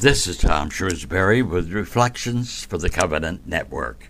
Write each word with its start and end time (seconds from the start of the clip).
This 0.00 0.28
is 0.28 0.38
Tom 0.38 0.70
Shrewsbury 0.70 1.42
with 1.42 1.72
Reflections 1.72 2.62
for 2.62 2.78
the 2.78 2.88
Covenant 2.88 3.48
Network. 3.48 4.08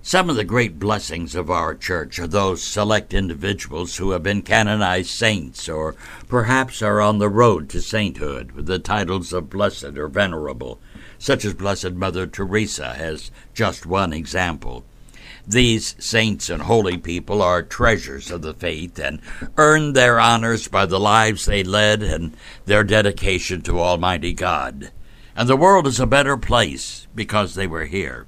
Some 0.00 0.30
of 0.30 0.36
the 0.36 0.44
great 0.44 0.78
blessings 0.78 1.34
of 1.34 1.50
our 1.50 1.74
church 1.74 2.20
are 2.20 2.28
those 2.28 2.62
select 2.62 3.12
individuals 3.12 3.96
who 3.96 4.12
have 4.12 4.22
been 4.22 4.42
canonized 4.42 5.10
saints 5.10 5.68
or 5.68 5.96
perhaps 6.28 6.82
are 6.82 7.00
on 7.00 7.18
the 7.18 7.28
road 7.28 7.68
to 7.70 7.82
sainthood 7.82 8.52
with 8.52 8.66
the 8.66 8.78
titles 8.78 9.32
of 9.32 9.50
blessed 9.50 9.98
or 9.98 10.06
venerable, 10.06 10.78
such 11.18 11.44
as 11.44 11.54
Blessed 11.54 11.94
Mother 11.94 12.28
Teresa 12.28 12.94
as 12.96 13.32
just 13.54 13.84
one 13.84 14.12
example. 14.12 14.84
These 15.46 15.96
saints 15.98 16.48
and 16.48 16.62
holy 16.62 16.96
people 16.96 17.42
are 17.42 17.62
treasures 17.62 18.30
of 18.30 18.42
the 18.42 18.54
faith 18.54 18.98
and 19.00 19.20
earned 19.56 19.96
their 19.96 20.20
honors 20.20 20.68
by 20.68 20.86
the 20.86 21.00
lives 21.00 21.46
they 21.46 21.64
led 21.64 22.00
and 22.00 22.36
their 22.64 22.84
dedication 22.84 23.60
to 23.62 23.80
Almighty 23.80 24.32
God. 24.32 24.92
And 25.34 25.48
the 25.48 25.56
world 25.56 25.88
is 25.88 25.98
a 25.98 26.06
better 26.06 26.36
place 26.36 27.08
because 27.12 27.56
they 27.56 27.66
were 27.66 27.86
here. 27.86 28.26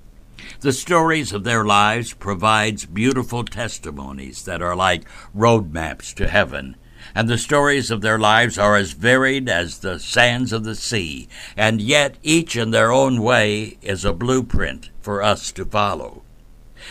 The 0.60 0.72
stories 0.72 1.32
of 1.32 1.44
their 1.44 1.64
lives 1.64 2.12
provides 2.12 2.84
beautiful 2.84 3.44
testimonies 3.44 4.44
that 4.44 4.60
are 4.60 4.74
like 4.74 5.04
roadmaps 5.36 6.12
to 6.14 6.26
heaven. 6.26 6.76
And 7.14 7.28
the 7.28 7.38
stories 7.38 7.92
of 7.92 8.00
their 8.00 8.18
lives 8.18 8.58
are 8.58 8.74
as 8.74 8.92
varied 8.92 9.48
as 9.48 9.78
the 9.78 10.00
sands 10.00 10.52
of 10.52 10.64
the 10.64 10.74
sea, 10.74 11.28
and 11.56 11.80
yet 11.80 12.16
each 12.24 12.56
in 12.56 12.72
their 12.72 12.90
own 12.90 13.22
way 13.22 13.78
is 13.82 14.04
a 14.04 14.12
blueprint 14.12 14.90
for 15.00 15.22
us 15.22 15.52
to 15.52 15.64
follow. 15.64 16.23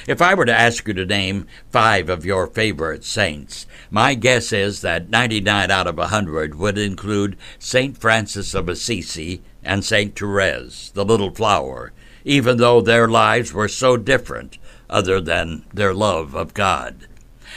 If 0.06 0.22
I 0.22 0.34
were 0.34 0.46
to 0.46 0.54
ask 0.54 0.86
you 0.88 0.94
to 0.96 1.06
name 1.06 1.48
five 1.72 2.10
of 2.10 2.26
your 2.26 2.48
favorite 2.48 3.06
saints, 3.06 3.66
my 3.90 4.16
guess 4.16 4.52
is 4.52 4.82
that 4.82 5.10
99 5.10 5.72
out 5.72 5.88
of 5.88 5.98
a 5.98 6.02
100 6.02 6.56
would 6.56 6.78
include 6.78 7.38
St. 7.58 7.98
Francis 7.98 8.54
of 8.54 8.68
Assisi 8.68 9.42
and 9.64 9.86
St. 9.86 10.18
Therese, 10.18 10.92
the 10.94 11.06
little 11.06 11.32
flower, 11.32 11.94
even 12.26 12.58
though 12.58 12.82
their 12.82 13.08
lives 13.08 13.54
were 13.54 13.70
so 13.70 13.95
different, 13.95 14.58
other 14.90 15.22
than 15.22 15.64
their 15.73 15.94
love 15.94 16.36
of 16.36 16.54
God. 16.54 17.08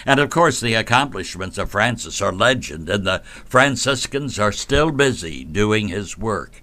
And 0.05 0.20
of 0.20 0.31
course, 0.31 0.60
the 0.60 0.75
accomplishments 0.75 1.58
of 1.58 1.70
Francis 1.72 2.20
are 2.20 2.33
legend, 2.33 2.88
and 2.88 3.05
the 3.05 3.22
Franciscans 3.44 4.38
are 4.38 4.53
still 4.53 4.92
busy 4.92 5.42
doing 5.42 5.88
his 5.88 6.16
work. 6.16 6.62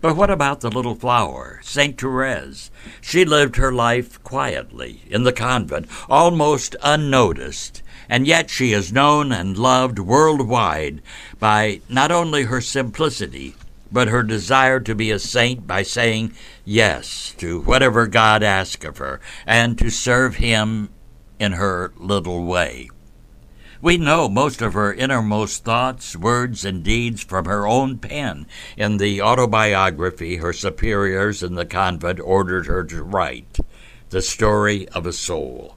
But 0.00 0.16
what 0.16 0.30
about 0.30 0.60
the 0.60 0.70
little 0.70 0.94
flower, 0.94 1.60
St. 1.62 2.00
Therese? 2.00 2.70
She 3.00 3.24
lived 3.24 3.56
her 3.56 3.72
life 3.72 4.22
quietly 4.22 5.02
in 5.08 5.24
the 5.24 5.32
convent, 5.32 5.86
almost 6.08 6.76
unnoticed, 6.82 7.82
and 8.08 8.26
yet 8.26 8.50
she 8.50 8.72
is 8.72 8.92
known 8.92 9.32
and 9.32 9.56
loved 9.56 9.98
worldwide 9.98 11.02
by 11.38 11.80
not 11.88 12.10
only 12.10 12.44
her 12.44 12.60
simplicity, 12.60 13.54
but 13.92 14.08
her 14.08 14.22
desire 14.22 14.80
to 14.80 14.94
be 14.94 15.10
a 15.10 15.18
saint 15.18 15.66
by 15.66 15.82
saying 15.82 16.32
yes 16.64 17.34
to 17.38 17.60
whatever 17.62 18.06
God 18.06 18.42
asks 18.42 18.84
of 18.84 18.98
her 18.98 19.20
and 19.46 19.78
to 19.78 19.90
serve 19.90 20.36
Him 20.36 20.90
in 21.38 21.52
her 21.52 21.92
little 21.96 22.44
way. 22.44 22.90
We 23.82 23.96
know 23.96 24.28
most 24.28 24.60
of 24.60 24.74
her 24.74 24.92
innermost 24.92 25.64
thoughts, 25.64 26.14
words, 26.14 26.66
and 26.66 26.84
deeds 26.84 27.22
from 27.22 27.46
her 27.46 27.66
own 27.66 27.96
pen 27.96 28.46
in 28.76 28.98
the 28.98 29.22
autobiography 29.22 30.36
her 30.36 30.52
superiors 30.52 31.42
in 31.42 31.54
the 31.54 31.64
convent 31.64 32.20
ordered 32.20 32.66
her 32.66 32.84
to 32.84 33.02
write 33.02 33.58
The 34.10 34.20
Story 34.20 34.86
of 34.88 35.06
a 35.06 35.14
Soul. 35.14 35.76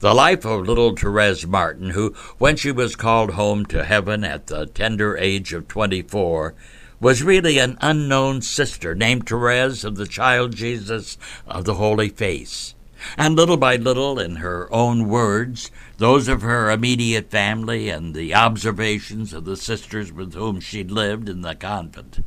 The 0.00 0.14
life 0.14 0.44
of 0.44 0.66
little 0.66 0.94
Therese 0.94 1.46
Martin, 1.46 1.90
who, 1.90 2.14
when 2.36 2.56
she 2.56 2.70
was 2.70 2.94
called 2.94 3.30
home 3.30 3.64
to 3.66 3.82
heaven 3.82 4.24
at 4.24 4.48
the 4.48 4.66
tender 4.66 5.16
age 5.16 5.54
of 5.54 5.68
24, 5.68 6.54
was 7.00 7.22
really 7.22 7.58
an 7.58 7.78
unknown 7.80 8.42
sister 8.42 8.94
named 8.94 9.26
Therese 9.26 9.84
of 9.84 9.96
the 9.96 10.06
child 10.06 10.54
Jesus 10.54 11.16
of 11.46 11.64
the 11.64 11.74
Holy 11.74 12.10
Face. 12.10 12.74
And 13.16 13.36
little 13.36 13.56
by 13.56 13.76
little, 13.76 14.18
in 14.18 14.36
her 14.36 14.72
own 14.72 15.08
words, 15.08 15.70
those 15.98 16.26
of 16.28 16.42
her 16.42 16.70
immediate 16.70 17.30
family 17.30 17.88
and 17.88 18.14
the 18.14 18.34
observations 18.34 19.32
of 19.32 19.44
the 19.44 19.56
sisters 19.56 20.12
with 20.12 20.34
whom 20.34 20.60
she 20.60 20.82
lived 20.82 21.28
in 21.28 21.42
the 21.42 21.54
convent, 21.54 22.24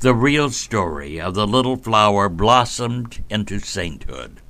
the 0.00 0.14
real 0.14 0.50
story 0.50 1.20
of 1.20 1.34
the 1.34 1.46
little 1.46 1.76
flower 1.76 2.28
blossomed 2.28 3.22
into 3.30 3.60
sainthood. 3.60 4.40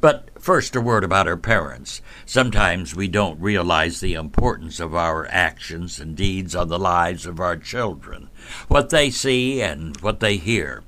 But 0.00 0.30
first, 0.38 0.76
a 0.76 0.80
word 0.80 1.04
about 1.04 1.26
her 1.26 1.36
parents. 1.36 2.00
Sometimes 2.24 2.94
we 2.94 3.08
don't 3.08 3.40
realize 3.40 4.00
the 4.00 4.14
importance 4.14 4.80
of 4.80 4.94
our 4.94 5.26
actions 5.28 6.00
and 6.00 6.16
deeds 6.16 6.54
on 6.54 6.68
the 6.68 6.78
lives 6.78 7.26
of 7.26 7.40
our 7.40 7.56
children 7.56 8.28
what 8.68 8.90
they 8.90 9.10
see 9.10 9.62
and 9.62 10.00
what 10.00 10.20
they 10.20 10.36
hear, 10.36 10.82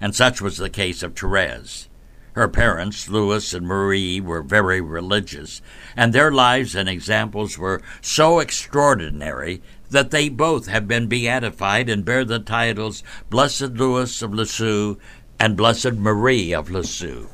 and 0.00 0.14
such 0.14 0.40
was 0.40 0.56
the 0.56 0.70
case 0.70 1.02
of 1.02 1.14
Therese. 1.14 1.88
Her 2.34 2.48
parents, 2.48 3.10
Louis 3.10 3.52
and 3.52 3.66
Marie, 3.66 4.18
were 4.18 4.40
very 4.40 4.80
religious, 4.80 5.60
and 5.94 6.12
their 6.12 6.32
lives 6.32 6.74
and 6.74 6.88
examples 6.88 7.58
were 7.58 7.82
so 8.00 8.38
extraordinary 8.38 9.60
that 9.90 10.10
they 10.10 10.30
both 10.30 10.66
have 10.66 10.88
been 10.88 11.08
beatified 11.08 11.90
and 11.90 12.06
bear 12.06 12.24
the 12.24 12.38
titles 12.38 13.02
Blessed 13.28 13.74
Louis 13.74 14.22
of 14.22 14.32
Lisieux 14.32 14.96
and 15.38 15.58
Blessed 15.58 15.94
Marie 15.94 16.54
of 16.54 16.70
Lisieux. 16.70 17.28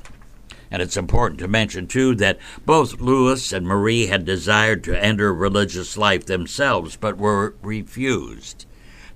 And 0.71 0.83
it's 0.83 0.97
important 0.97 1.39
to 1.41 1.49
mention, 1.49 1.87
too, 1.87 2.17
that 2.17 2.39
both 2.67 3.01
Louis 3.01 3.53
and 3.53 3.67
Marie 3.67 4.07
had 4.07 4.25
desired 4.25 4.83
to 4.85 5.03
enter 5.03 5.33
religious 5.33 5.97
life 5.97 6.27
themselves, 6.27 6.97
but 6.97 7.17
were 7.17 7.55
refused. 7.63 8.67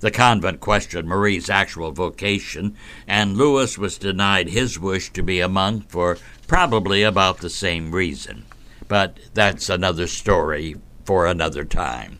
The 0.02 0.10
convent 0.10 0.58
questioned 0.58 1.06
Marie's 1.06 1.48
actual 1.48 1.92
vocation, 1.92 2.76
and 3.06 3.36
Louis 3.36 3.78
was 3.78 3.98
denied 3.98 4.48
his 4.48 4.76
wish 4.76 5.12
to 5.12 5.22
be 5.22 5.38
a 5.38 5.48
monk 5.48 5.88
for 5.88 6.18
probably 6.48 7.04
about 7.04 7.38
the 7.38 7.48
same 7.48 7.92
reason. 7.92 8.44
But 8.88 9.18
that's 9.32 9.68
another 9.68 10.08
story 10.08 10.74
for 11.04 11.26
another 11.26 11.64
time. 11.64 12.18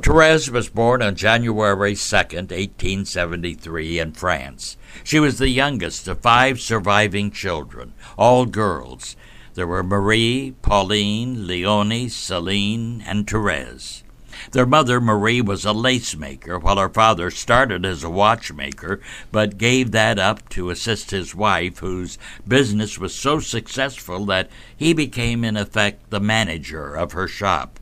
Therese 0.00 0.50
was 0.50 0.68
born 0.68 1.02
on 1.02 1.16
January 1.16 1.96
2, 1.96 2.16
1873, 2.16 3.98
in 3.98 4.12
France. 4.12 4.76
She 5.02 5.18
was 5.18 5.38
the 5.38 5.48
youngest 5.48 6.06
of 6.06 6.20
five 6.20 6.60
surviving 6.60 7.32
children, 7.32 7.92
all 8.16 8.46
girls. 8.46 9.16
There 9.54 9.66
were 9.66 9.82
Marie, 9.82 10.54
Pauline, 10.62 11.48
Leonie, 11.48 12.08
Celine, 12.08 13.02
and 13.04 13.28
Therese. 13.28 14.04
Their 14.52 14.66
mother, 14.66 15.00
Marie, 15.00 15.40
was 15.40 15.64
a 15.64 15.72
lace 15.72 16.16
maker, 16.16 16.58
while 16.58 16.76
her 16.76 16.88
father 16.88 17.30
started 17.30 17.84
as 17.84 18.02
a 18.04 18.10
watchmaker, 18.10 19.00
but 19.30 19.58
gave 19.58 19.90
that 19.92 20.18
up 20.18 20.48
to 20.50 20.70
assist 20.70 21.10
his 21.10 21.34
wife, 21.34 21.78
whose 21.78 22.18
business 22.46 22.98
was 22.98 23.14
so 23.14 23.40
successful 23.40 24.24
that 24.26 24.50
he 24.76 24.92
became, 24.92 25.44
in 25.44 25.56
effect, 25.56 26.10
the 26.10 26.20
manager 26.20 26.94
of 26.94 27.12
her 27.12 27.28
shop. 27.28 27.78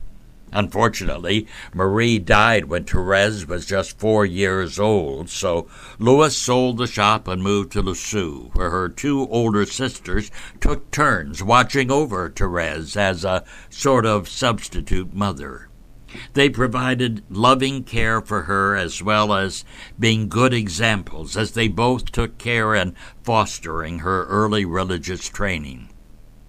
Unfortunately, 0.50 1.46
Marie 1.74 2.18
died 2.18 2.64
when 2.64 2.84
Therese 2.84 3.46
was 3.46 3.66
just 3.66 3.98
four 3.98 4.24
years 4.24 4.78
old, 4.78 5.28
so 5.28 5.68
Louis 5.98 6.34
sold 6.34 6.78
the 6.78 6.86
shop 6.86 7.28
and 7.28 7.42
moved 7.42 7.72
to 7.72 7.82
Lisieux, 7.82 8.50
where 8.54 8.70
her 8.70 8.88
two 8.88 9.28
older 9.28 9.66
sisters 9.66 10.30
took 10.58 10.90
turns 10.90 11.42
watching 11.42 11.90
over 11.90 12.30
Therese 12.30 12.96
as 12.96 13.24
a 13.24 13.44
sort 13.68 14.06
of 14.06 14.26
substitute 14.26 15.12
mother. 15.12 15.67
They 16.32 16.48
provided 16.48 17.22
loving 17.28 17.84
care 17.84 18.20
for 18.20 18.42
her 18.42 18.76
as 18.76 19.02
well 19.02 19.34
as 19.34 19.64
being 19.98 20.28
good 20.28 20.54
examples, 20.54 21.36
as 21.36 21.52
they 21.52 21.68
both 21.68 22.12
took 22.12 22.38
care 22.38 22.74
in 22.74 22.94
fostering 23.22 23.98
her 24.00 24.24
early 24.24 24.64
religious 24.64 25.28
training. 25.28 25.90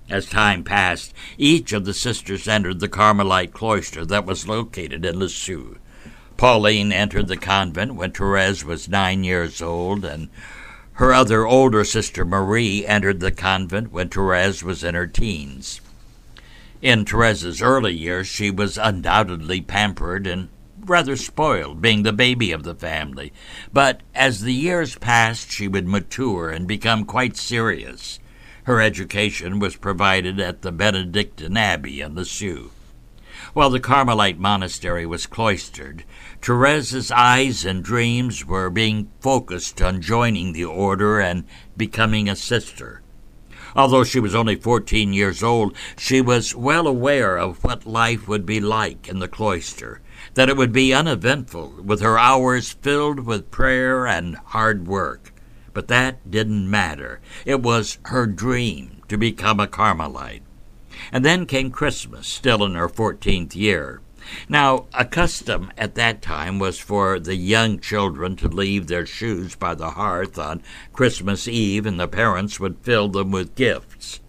As 0.09 0.25
time 0.25 0.63
passed, 0.63 1.13
each 1.37 1.73
of 1.73 1.85
the 1.85 1.93
sisters 1.93 2.47
entered 2.47 2.79
the 2.79 2.87
Carmelite 2.87 3.53
cloister 3.53 4.05
that 4.05 4.25
was 4.25 4.47
located 4.47 5.05
in 5.05 5.19
Lisieux. 5.19 5.75
Pauline 6.37 6.93
entered 6.93 7.27
the 7.27 7.37
convent 7.37 7.95
when 7.95 8.11
Therese 8.11 8.63
was 8.63 8.87
nine 8.87 9.23
years 9.23 9.61
old, 9.61 10.05
and 10.05 10.29
her 10.93 11.13
other 11.13 11.45
older 11.45 11.83
sister 11.83 12.23
Marie 12.23 12.85
entered 12.85 13.19
the 13.19 13.31
convent 13.31 13.91
when 13.91 14.09
Therese 14.09 14.63
was 14.63 14.83
in 14.83 14.95
her 14.95 15.05
teens. 15.05 15.81
In 16.81 17.03
Therese's 17.03 17.61
early 17.61 17.93
years, 17.93 18.27
she 18.27 18.49
was 18.49 18.77
undoubtedly 18.77 19.59
pampered 19.59 20.25
and 20.25 20.47
rather 20.79 21.17
spoiled, 21.17 21.81
being 21.81 22.03
the 22.03 22.13
baby 22.13 22.53
of 22.53 22.63
the 22.63 22.73
family. 22.73 23.33
But 23.73 24.01
as 24.15 24.41
the 24.41 24.53
years 24.53 24.95
passed, 24.95 25.51
she 25.51 25.67
would 25.67 25.87
mature 25.87 26.49
and 26.49 26.65
become 26.65 27.03
quite 27.03 27.35
serious. 27.35 28.19
Her 28.63 28.79
education 28.79 29.59
was 29.59 29.75
provided 29.75 30.39
at 30.39 30.61
the 30.61 30.71
Benedictine 30.71 31.57
Abbey 31.57 31.99
in 31.99 32.15
Lisieux. 32.15 32.69
While 33.53 33.71
the 33.71 33.81
Carmelite 33.81 34.39
monastery 34.39 35.05
was 35.05 35.25
cloistered, 35.25 36.05
Therese's 36.41 37.11
eyes 37.11 37.65
and 37.65 37.83
dreams 37.83 38.45
were 38.45 38.69
being 38.69 39.09
focused 39.19 39.81
on 39.81 40.01
joining 40.01 40.53
the 40.53 40.65
order 40.65 41.19
and 41.19 41.43
becoming 41.75 42.29
a 42.29 42.37
sister. 42.37 43.01
Although 43.75 44.03
she 44.03 44.19
was 44.19 44.33
only 44.33 44.55
14 44.55 45.13
years 45.13 45.43
old, 45.43 45.75
she 45.97 46.21
was 46.21 46.55
well 46.55 46.87
aware 46.87 47.37
of 47.37 47.63
what 47.63 47.85
life 47.85 48.27
would 48.27 48.45
be 48.45 48.59
like 48.59 49.07
in 49.07 49.19
the 49.19 49.27
cloister, 49.27 50.01
that 50.33 50.49
it 50.49 50.57
would 50.57 50.71
be 50.71 50.93
uneventful, 50.93 51.75
with 51.83 52.01
her 52.01 52.17
hours 52.17 52.71
filled 52.71 53.21
with 53.21 53.51
prayer 53.51 54.07
and 54.07 54.35
hard 54.37 54.87
work. 54.87 55.33
But 55.73 55.87
that 55.87 56.29
didn't 56.29 56.69
matter. 56.69 57.19
It 57.45 57.61
was 57.61 57.99
her 58.05 58.25
dream 58.25 59.01
to 59.07 59.17
become 59.17 59.59
a 59.59 59.67
Carmelite. 59.67 60.43
And 61.11 61.23
then 61.23 61.45
came 61.45 61.71
Christmas, 61.71 62.27
still 62.27 62.63
in 62.63 62.75
her 62.75 62.89
14th 62.89 63.55
year. 63.55 64.01
Now, 64.47 64.85
a 64.93 65.05
custom 65.05 65.71
at 65.77 65.95
that 65.95 66.21
time 66.21 66.59
was 66.59 66.79
for 66.79 67.19
the 67.19 67.35
young 67.35 67.79
children 67.79 68.35
to 68.37 68.47
leave 68.47 68.87
their 68.87 69.05
shoes 69.05 69.55
by 69.55 69.75
the 69.75 69.91
hearth 69.91 70.37
on 70.37 70.61
Christmas 70.93 71.47
Eve, 71.47 71.85
and 71.85 71.99
the 71.99 72.07
parents 72.07 72.59
would 72.59 72.77
fill 72.81 73.07
them 73.07 73.31
with 73.31 73.55
gifts. 73.55 74.19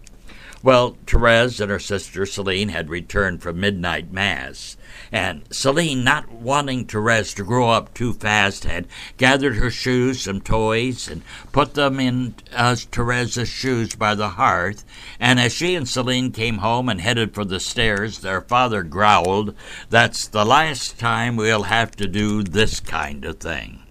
Well, 0.63 0.97
Therese 1.07 1.59
and 1.59 1.71
her 1.71 1.79
sister 1.79 2.25
Celine 2.25 2.69
had 2.69 2.89
returned 2.89 3.41
from 3.41 3.59
midnight 3.59 4.11
mass, 4.11 4.77
and 5.11 5.43
Celine, 5.51 6.05
not 6.05 6.31
wanting 6.31 6.85
Therese 6.85 7.33
to 7.33 7.43
grow 7.43 7.69
up 7.69 7.93
too 7.93 8.13
fast, 8.13 8.63
had 8.63 8.87
gathered 9.17 9.57
her 9.57 9.69
shoes, 9.69 10.21
some 10.21 10.39
toys, 10.39 11.09
and 11.09 11.21
put 11.51 11.73
them 11.73 11.99
in 11.99 12.35
uh, 12.53 12.77
Therese's 12.91 13.49
shoes 13.49 13.95
by 13.95 14.15
the 14.15 14.29
hearth. 14.29 14.85
And 15.19 15.37
as 15.37 15.51
she 15.51 15.75
and 15.75 15.87
Celine 15.87 16.31
came 16.31 16.59
home 16.59 16.87
and 16.87 17.01
headed 17.01 17.33
for 17.33 17.43
the 17.43 17.59
stairs, 17.59 18.19
their 18.19 18.39
father 18.39 18.83
growled, 18.83 19.53
That's 19.89 20.27
the 20.27 20.45
last 20.45 20.97
time 20.97 21.35
we'll 21.35 21.63
have 21.63 21.91
to 21.97 22.07
do 22.07 22.41
this 22.41 22.79
kind 22.79 23.25
of 23.25 23.39
thing. 23.39 23.83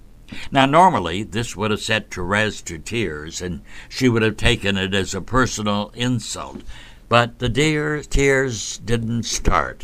Now, 0.51 0.65
normally, 0.65 1.23
this 1.23 1.55
would 1.55 1.71
have 1.71 1.83
set 1.83 2.11
Therese 2.11 2.63
to 2.63 2.79
tears, 2.79 3.43
and 3.43 3.61
she 3.89 4.09
would 4.09 4.23
have 4.23 4.37
taken 4.37 4.79
it 4.79 4.95
as 4.95 5.15
a 5.15 5.21
personal 5.21 5.93
insult. 5.95 6.63
But 7.09 7.41
the 7.41 7.49
dear 7.49 8.03
tears 8.03 8.79
didn't 8.79 9.25
start. 9.25 9.83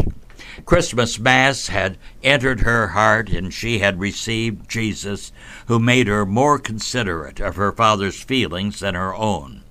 Christmas 0.65 1.19
Mass 1.19 1.67
had 1.67 1.99
entered 2.23 2.61
her 2.61 2.89
heart, 2.89 3.29
and 3.29 3.53
she 3.53 3.81
had 3.81 4.01
received 4.01 4.69
Jesus, 4.69 5.33
who 5.67 5.79
made 5.79 6.07
her 6.07 6.25
more 6.25 6.59
considerate 6.59 7.41
of 7.41 7.57
her 7.57 7.73
father's 7.73 8.23
feelings 8.23 8.81
than 8.81 8.95
her 8.95 9.15
own. 9.15 9.63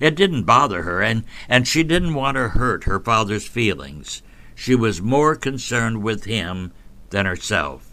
It 0.00 0.14
didn't 0.14 0.44
bother 0.44 0.82
her, 0.82 1.02
and, 1.02 1.24
and 1.48 1.68
she 1.68 1.82
didn't 1.82 2.14
want 2.14 2.36
to 2.36 2.48
hurt 2.48 2.84
her 2.84 2.98
father's 2.98 3.46
feelings. 3.46 4.22
She 4.54 4.74
was 4.74 5.00
more 5.00 5.36
concerned 5.36 6.02
with 6.02 6.24
him 6.24 6.72
than 7.10 7.26
herself. 7.26 7.91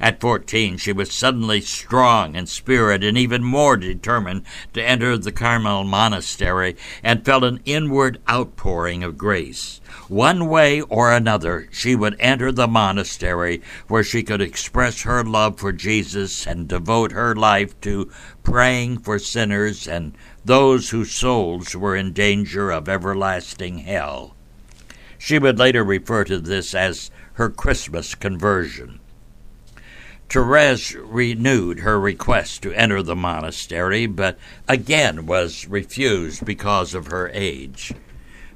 At 0.00 0.20
fourteen, 0.20 0.76
she 0.76 0.92
was 0.92 1.12
suddenly 1.12 1.60
strong 1.60 2.36
in 2.36 2.46
spirit 2.46 3.02
and 3.02 3.18
even 3.18 3.42
more 3.42 3.76
determined 3.76 4.44
to 4.74 4.82
enter 4.82 5.18
the 5.18 5.32
Carmel 5.32 5.82
monastery 5.82 6.76
and 7.02 7.24
felt 7.24 7.42
an 7.42 7.60
inward 7.64 8.20
outpouring 8.30 9.02
of 9.02 9.18
grace. 9.18 9.80
One 10.06 10.48
way 10.48 10.80
or 10.82 11.12
another, 11.12 11.68
she 11.72 11.96
would 11.96 12.16
enter 12.20 12.52
the 12.52 12.68
monastery 12.68 13.60
where 13.88 14.04
she 14.04 14.22
could 14.22 14.40
express 14.40 15.02
her 15.02 15.24
love 15.24 15.58
for 15.58 15.72
Jesus 15.72 16.46
and 16.46 16.68
devote 16.68 17.10
her 17.12 17.34
life 17.34 17.78
to 17.80 18.10
praying 18.44 19.00
for 19.00 19.18
sinners 19.18 19.88
and 19.88 20.16
those 20.44 20.90
whose 20.90 21.10
souls 21.10 21.74
were 21.74 21.96
in 21.96 22.12
danger 22.12 22.70
of 22.70 22.88
everlasting 22.88 23.78
hell. 23.78 24.36
She 25.18 25.40
would 25.40 25.58
later 25.58 25.82
refer 25.82 26.22
to 26.24 26.38
this 26.38 26.74
as 26.74 27.10
her 27.32 27.50
Christmas 27.50 28.14
conversion. 28.14 29.00
Therese 30.28 30.94
renewed 30.94 31.80
her 31.80 31.98
request 31.98 32.62
to 32.62 32.72
enter 32.74 33.02
the 33.02 33.16
monastery, 33.16 34.06
but 34.06 34.38
again 34.68 35.24
was 35.24 35.66
refused 35.66 36.44
because 36.44 36.92
of 36.92 37.06
her 37.06 37.30
age. 37.32 37.94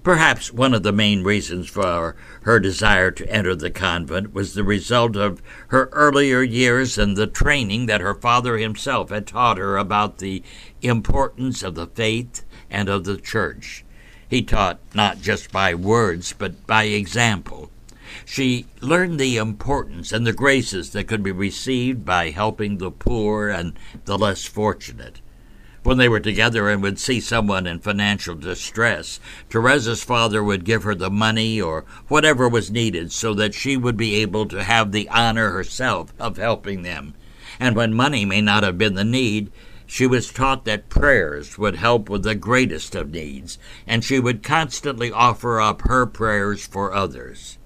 Perhaps 0.02 0.52
one 0.52 0.74
of 0.74 0.82
the 0.82 0.92
main 0.92 1.22
reasons 1.22 1.70
for 1.70 2.16
her 2.42 2.58
desire 2.58 3.10
to 3.12 3.30
enter 3.30 3.54
the 3.54 3.70
convent 3.70 4.34
was 4.34 4.52
the 4.52 4.64
result 4.64 5.16
of 5.16 5.40
her 5.68 5.88
earlier 5.92 6.42
years 6.42 6.98
and 6.98 7.16
the 7.16 7.26
training 7.26 7.86
that 7.86 8.00
her 8.00 8.14
father 8.14 8.58
himself 8.58 9.10
had 9.10 9.26
taught 9.26 9.58
her 9.58 9.78
about 9.78 10.18
the 10.18 10.42
importance 10.82 11.62
of 11.62 11.74
the 11.74 11.86
faith 11.86 12.44
and 12.68 12.88
of 12.88 13.04
the 13.04 13.16
church. 13.16 13.84
He 14.28 14.42
taught 14.42 14.80
not 14.92 15.20
just 15.20 15.52
by 15.52 15.74
words, 15.74 16.34
but 16.36 16.66
by 16.66 16.84
example. 16.84 17.70
She 18.24 18.66
learned 18.80 19.18
the 19.18 19.36
importance 19.36 20.12
and 20.12 20.26
the 20.26 20.32
graces 20.32 20.90
that 20.90 21.08
could 21.08 21.22
be 21.22 21.32
received 21.32 22.04
by 22.04 22.30
helping 22.30 22.78
the 22.78 22.90
poor 22.90 23.48
and 23.48 23.72
the 24.04 24.16
less 24.16 24.44
fortunate. 24.44 25.20
When 25.82 25.98
they 25.98 26.08
were 26.08 26.20
together 26.20 26.68
and 26.68 26.80
would 26.82 27.00
see 27.00 27.20
someone 27.20 27.66
in 27.66 27.80
financial 27.80 28.36
distress, 28.36 29.18
Teresa's 29.50 30.04
father 30.04 30.44
would 30.44 30.64
give 30.64 30.84
her 30.84 30.94
the 30.94 31.10
money 31.10 31.60
or 31.60 31.84
whatever 32.06 32.48
was 32.48 32.70
needed 32.70 33.10
so 33.10 33.34
that 33.34 33.54
she 33.54 33.76
would 33.76 33.96
be 33.96 34.14
able 34.16 34.46
to 34.46 34.62
have 34.62 34.92
the 34.92 35.08
honor 35.08 35.50
herself 35.50 36.12
of 36.20 36.36
helping 36.36 36.82
them. 36.82 37.14
And 37.58 37.74
when 37.74 37.92
money 37.92 38.24
may 38.24 38.40
not 38.40 38.62
have 38.62 38.78
been 38.78 38.94
the 38.94 39.04
need, 39.04 39.50
she 39.84 40.06
was 40.06 40.32
taught 40.32 40.64
that 40.66 40.88
prayers 40.88 41.58
would 41.58 41.76
help 41.76 42.08
with 42.08 42.22
the 42.22 42.36
greatest 42.36 42.94
of 42.94 43.10
needs, 43.10 43.58
and 43.84 44.04
she 44.04 44.20
would 44.20 44.44
constantly 44.44 45.10
offer 45.10 45.60
up 45.60 45.82
her 45.82 46.06
prayers 46.06 46.64
for 46.64 46.94
others. 46.94 47.58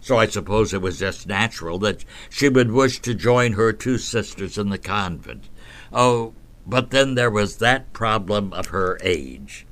So 0.00 0.16
I 0.16 0.26
suppose 0.26 0.72
it 0.72 0.82
was 0.82 0.98
just 0.98 1.26
natural 1.26 1.78
that 1.80 2.04
she 2.30 2.48
would 2.48 2.70
wish 2.70 3.00
to 3.00 3.14
join 3.14 3.52
her 3.52 3.72
two 3.72 3.98
sisters 3.98 4.56
in 4.56 4.70
the 4.70 4.78
convent. 4.78 5.48
Oh, 5.92 6.34
but 6.66 6.90
then 6.90 7.14
there 7.14 7.30
was 7.30 7.56
that 7.56 7.92
problem 7.92 8.52
of 8.52 8.66
her 8.66 8.98
age. 9.02 9.66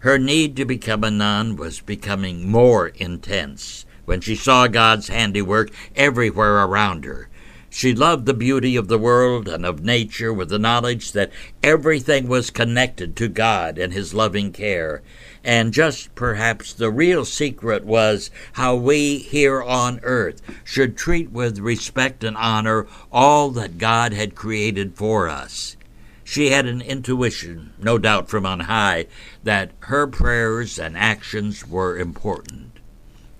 Her 0.00 0.18
need 0.18 0.56
to 0.56 0.64
become 0.64 1.04
a 1.04 1.10
nun 1.10 1.56
was 1.56 1.80
becoming 1.80 2.50
more 2.50 2.88
intense 2.88 3.86
when 4.04 4.20
she 4.20 4.34
saw 4.34 4.66
God's 4.66 5.08
handiwork 5.08 5.70
everywhere 5.94 6.64
around 6.64 7.04
her. 7.04 7.28
She 7.70 7.94
loved 7.94 8.26
the 8.26 8.34
beauty 8.34 8.76
of 8.76 8.88
the 8.88 8.98
world 8.98 9.48
and 9.48 9.64
of 9.64 9.82
nature 9.82 10.32
with 10.32 10.50
the 10.50 10.58
knowledge 10.58 11.12
that 11.12 11.32
everything 11.62 12.28
was 12.28 12.50
connected 12.50 13.16
to 13.16 13.28
God 13.28 13.78
and 13.78 13.92
His 13.92 14.12
loving 14.12 14.52
care, 14.52 15.02
and 15.44 15.72
just 15.72 16.14
perhaps 16.14 16.72
the 16.72 16.90
real 16.90 17.24
secret 17.24 17.84
was 17.84 18.30
how 18.52 18.76
we 18.76 19.18
here 19.18 19.62
on 19.62 20.00
earth 20.02 20.40
should 20.64 20.96
treat 20.96 21.30
with 21.30 21.58
respect 21.58 22.22
and 22.22 22.36
honor 22.36 22.86
all 23.10 23.50
that 23.50 23.78
God 23.78 24.12
had 24.12 24.34
created 24.34 24.94
for 24.94 25.28
us. 25.28 25.76
She 26.24 26.50
had 26.50 26.66
an 26.66 26.80
intuition, 26.80 27.72
no 27.78 27.98
doubt 27.98 28.28
from 28.28 28.46
on 28.46 28.60
high, 28.60 29.06
that 29.42 29.72
her 29.80 30.06
prayers 30.06 30.78
and 30.78 30.96
actions 30.96 31.66
were 31.66 31.98
important. 31.98 32.78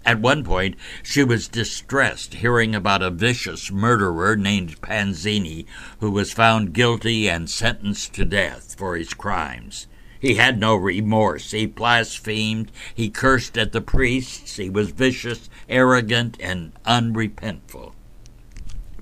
At 0.05 0.21
one 0.21 0.43
point, 0.43 0.75
she 1.03 1.23
was 1.23 1.47
distressed 1.47 2.35
hearing 2.35 2.75
about 2.75 3.03
a 3.03 3.11
vicious 3.11 3.71
murderer 3.71 4.37
named 4.37 4.81
Pranzini 4.81 5.65
who 6.01 6.11
was 6.11 6.33
found 6.33 6.73
guilty 6.73 7.31
and 7.31 7.49
sentenced 7.49 8.13
to 8.15 8.25
death 8.25 8.75
for 8.77 8.97
his 8.97 9.15
crimes. 9.15 9.87
He 10.23 10.37
had 10.37 10.61
no 10.61 10.77
remorse. 10.77 11.51
He 11.51 11.67
blasphemed. 11.67 12.71
He 12.95 13.11
cursed 13.11 13.59
at 13.59 13.73
the 13.73 13.81
priests. 13.81 14.55
He 14.55 14.71
was 14.71 14.93
vicious, 14.93 15.51
arrogant, 15.69 16.37
and 16.39 16.71
unrepentful. 16.87 17.93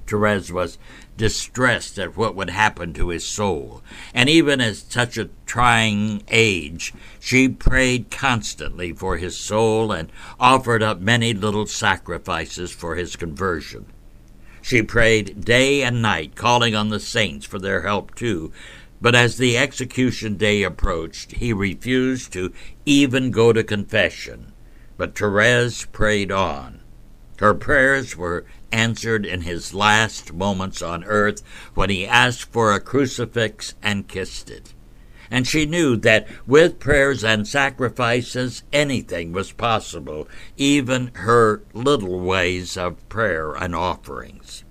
Therese 0.07 0.50
was 0.50 0.79
distressed 1.19 1.99
at 1.99 2.17
what 2.17 2.35
would 2.35 2.49
happen 2.49 2.95
to 2.95 3.11
his 3.11 3.27
soul, 3.27 3.83
and 4.15 4.31
even 4.31 4.62
at 4.62 4.77
such 4.77 5.19
a 5.19 5.29
trying 5.45 6.23
age, 6.29 6.95
she 7.21 7.50
prayed 7.50 8.11
constantly 8.11 8.95
for 8.95 9.19
his 9.19 9.37
soul 9.37 9.93
and 9.93 10.11
offered 10.41 10.83
up 10.83 11.00
many 11.00 11.35
little 11.35 11.67
sacrifices 11.67 12.73
for 12.73 12.97
his 12.97 13.15
conversion. 13.15 13.85
She 14.62 14.83
prayed 14.83 15.45
day 15.45 15.83
and 15.83 16.00
night, 16.00 16.35
calling 16.35 16.75
on 16.75 16.89
the 16.89 17.00
saints 17.00 17.47
for 17.47 17.59
their 17.59 17.83
help 17.83 18.15
too, 18.15 18.53
but 19.00 19.14
as 19.14 19.37
the 19.37 19.57
execution 19.57 20.37
day 20.37 20.62
approached, 20.62 21.33
he 21.33 21.52
refused 21.52 22.33
to 22.33 22.52
even 22.85 23.30
go 23.30 23.52
to 23.52 23.64
confession. 23.64 24.52
But 24.97 25.16
Therese 25.16 25.87
prayed 25.87 26.30
on. 26.30 26.80
Her 27.38 27.54
prayers 27.54 28.16
were 28.16 28.45
answered 28.71 29.25
in 29.25 29.42
his 29.42 29.73
last 29.73 30.35
moments 30.35 30.83
on 30.83 31.04
earth 31.04 31.42
when 31.75 31.88
he 31.88 32.07
asked 32.07 32.52
for 32.52 32.73
a 32.73 32.80
crucifix 32.80 33.75
and 33.83 34.07
kissed 34.07 34.50
it. 34.50 34.75
And 35.30 35.47
she 35.47 35.64
knew 35.64 35.97
that 35.99 36.28
with 36.47 36.80
prayers 36.80 37.25
and 37.25 37.47
sacrifices, 37.47 38.64
anything 38.73 39.33
was 39.33 39.52
possible, 39.52 40.28
even 40.57 41.12
her 41.14 41.62
little 41.73 42.21
ways 42.21 42.76
of 42.76 43.09
prayer 43.09 43.52
and 43.52 43.75
offerings. 43.75 44.64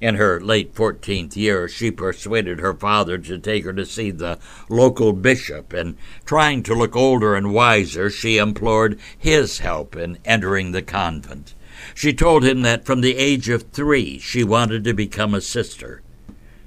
In 0.00 0.14
her 0.14 0.40
late 0.40 0.74
14th 0.74 1.34
year, 1.34 1.68
she 1.68 1.90
persuaded 1.90 2.60
her 2.60 2.74
father 2.74 3.18
to 3.18 3.38
take 3.38 3.64
her 3.64 3.72
to 3.72 3.84
see 3.84 4.10
the 4.10 4.38
local 4.68 5.12
bishop, 5.12 5.72
and 5.72 5.96
trying 6.24 6.62
to 6.64 6.74
look 6.74 6.94
older 6.94 7.34
and 7.34 7.52
wiser, 7.52 8.08
she 8.08 8.38
implored 8.38 8.98
his 9.16 9.58
help 9.58 9.96
in 9.96 10.18
entering 10.24 10.72
the 10.72 10.82
convent. 10.82 11.54
She 11.94 12.12
told 12.12 12.44
him 12.44 12.62
that 12.62 12.84
from 12.84 13.00
the 13.00 13.16
age 13.16 13.48
of 13.48 13.70
three 13.72 14.18
she 14.18 14.44
wanted 14.44 14.84
to 14.84 14.94
become 14.94 15.34
a 15.34 15.40
sister. 15.40 16.02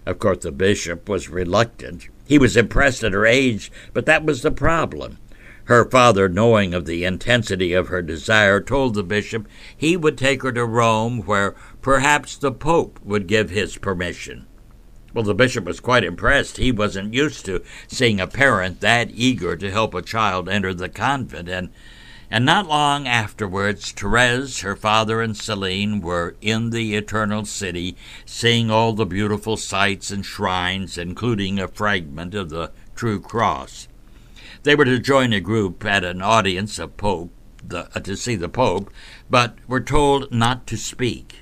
Of 0.06 0.20
course, 0.20 0.40
the 0.40 0.52
bishop 0.52 1.08
was 1.08 1.30
reluctant. 1.30 2.10
He 2.28 2.38
was 2.38 2.58
impressed 2.58 3.04
at 3.04 3.14
her 3.14 3.26
age, 3.26 3.72
but 3.94 4.06
that 4.08 4.26
was 4.26 4.42
the 4.42 4.52
problem. 4.52 5.18
Her 5.66 5.86
father, 5.86 6.28
knowing 6.28 6.74
of 6.74 6.86
the 6.86 7.06
intensity 7.06 7.72
of 7.74 7.88
her 7.88 8.02
desire, 8.02 8.60
told 8.60 8.94
the 8.94 9.04
bishop 9.04 9.48
he 9.76 9.96
would 9.96 10.18
take 10.18 10.42
her 10.42 10.52
to 10.52 10.66
Rome, 10.66 11.22
where 11.22 11.56
perhaps 11.82 12.38
the 12.38 12.52
Pope 12.52 13.00
would 13.04 13.28
give 13.28 13.50
his 13.50 13.78
permission. 13.78 14.48
Well, 15.14 15.24
the 15.24 15.34
bishop 15.34 15.66
was 15.66 15.80
quite 15.80 16.04
impressed. 16.04 16.58
He 16.58 16.72
wasn't 16.72 17.14
used 17.14 17.46
to 17.46 17.64
seeing 17.88 18.20
a 18.22 18.28
parent 18.28 18.80
that 18.80 19.10
eager 19.14 19.58
to 19.58 19.72
help 19.72 19.94
a 19.94 20.02
child 20.02 20.48
enter 20.48 20.74
the 20.74 20.90
convent, 20.90 21.50
and 21.50 21.70
and 22.34 22.46
not 22.46 22.66
long 22.66 23.08
afterwards, 23.08 23.92
Therese, 23.92 24.62
her 24.62 24.78
father, 24.78 25.22
and 25.22 25.36
Celine 25.36 26.00
were 26.00 26.38
in 26.40 26.70
the 26.70 26.96
Eternal 26.96 27.44
City, 27.44 27.98
seeing 28.26 28.72
all 28.72 28.94
the 28.94 29.06
beautiful 29.06 29.58
sights 29.58 30.12
and 30.12 30.26
shrines, 30.26 30.98
including 30.98 31.60
a 31.60 31.68
fragment 31.68 32.34
of 32.34 32.50
the 32.50 32.72
True 32.96 33.20
Cross. 33.20 33.90
They 34.64 34.76
were 34.76 34.86
to 34.86 34.98
join 34.98 35.34
a 35.34 35.42
group 35.42 35.84
at 35.84 36.06
an 36.06 36.22
audience 36.22 36.80
of 36.80 36.96
Pope 36.96 37.32
the, 37.68 37.90
uh, 37.94 38.00
to 38.00 38.16
see 38.16 38.36
the 38.36 38.48
Pope, 38.50 38.92
but 39.30 39.58
were 39.68 39.82
told 39.82 40.32
not 40.32 40.66
to 40.68 40.78
speak. 40.78 41.41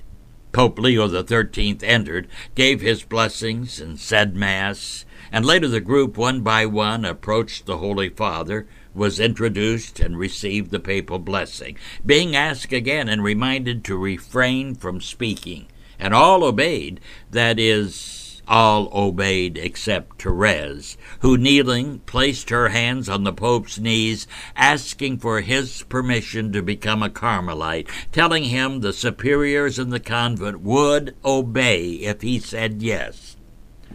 Pope 0.51 0.79
Leo 0.79 1.07
XIII 1.07 1.77
entered, 1.83 2.27
gave 2.55 2.81
his 2.81 3.03
blessings, 3.03 3.79
and 3.79 3.99
said 3.99 4.35
Mass, 4.35 5.05
and 5.31 5.45
later 5.45 5.67
the 5.67 5.79
group, 5.79 6.17
one 6.17 6.41
by 6.41 6.65
one, 6.65 7.05
approached 7.05 7.65
the 7.65 7.77
Holy 7.77 8.09
Father, 8.09 8.67
was 8.95 9.19
introduced, 9.19 9.99
and 9.99 10.17
received 10.17 10.71
the 10.71 10.79
papal 10.79 11.19
blessing, 11.19 11.77
being 12.05 12.35
asked 12.35 12.73
again 12.73 13.07
and 13.07 13.23
reminded 13.23 13.83
to 13.83 13.95
refrain 13.95 14.73
from 14.73 14.99
speaking. 15.01 15.67
And 15.99 16.13
all 16.13 16.43
obeyed, 16.43 16.99
that 17.29 17.59
is, 17.59 18.18
all 18.49 18.89
obeyed 18.91 19.57
except 19.59 20.21
Therese, 20.21 20.97
who, 21.19 21.37
kneeling, 21.37 21.99
placed 21.99 22.49
her 22.49 22.69
hands 22.69 23.07
on 23.07 23.23
the 23.23 23.31
Pope's 23.31 23.77
knees, 23.77 24.27
asking 24.55 25.19
for 25.19 25.41
his 25.41 25.83
permission 25.83 26.51
to 26.51 26.63
become 26.63 27.03
a 27.03 27.09
Carmelite, 27.09 27.87
telling 28.11 28.45
him 28.45 28.79
the 28.79 28.91
superiors 28.91 29.77
in 29.77 29.91
the 29.91 29.99
convent 29.99 30.61
would 30.61 31.15
obey 31.23 31.91
if 31.91 32.21
he 32.21 32.39
said 32.39 32.81
yes. 32.81 33.37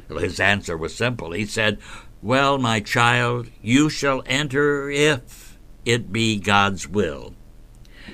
His 0.08 0.38
answer 0.38 0.76
was 0.76 0.94
simple. 0.94 1.32
He 1.32 1.46
said, 1.46 1.78
Well, 2.22 2.56
my 2.56 2.78
child, 2.78 3.50
you 3.60 3.90
shall 3.90 4.22
enter 4.26 4.88
if 4.88 5.58
it 5.84 6.12
be 6.12 6.38
God's 6.38 6.88
will. 6.88 7.34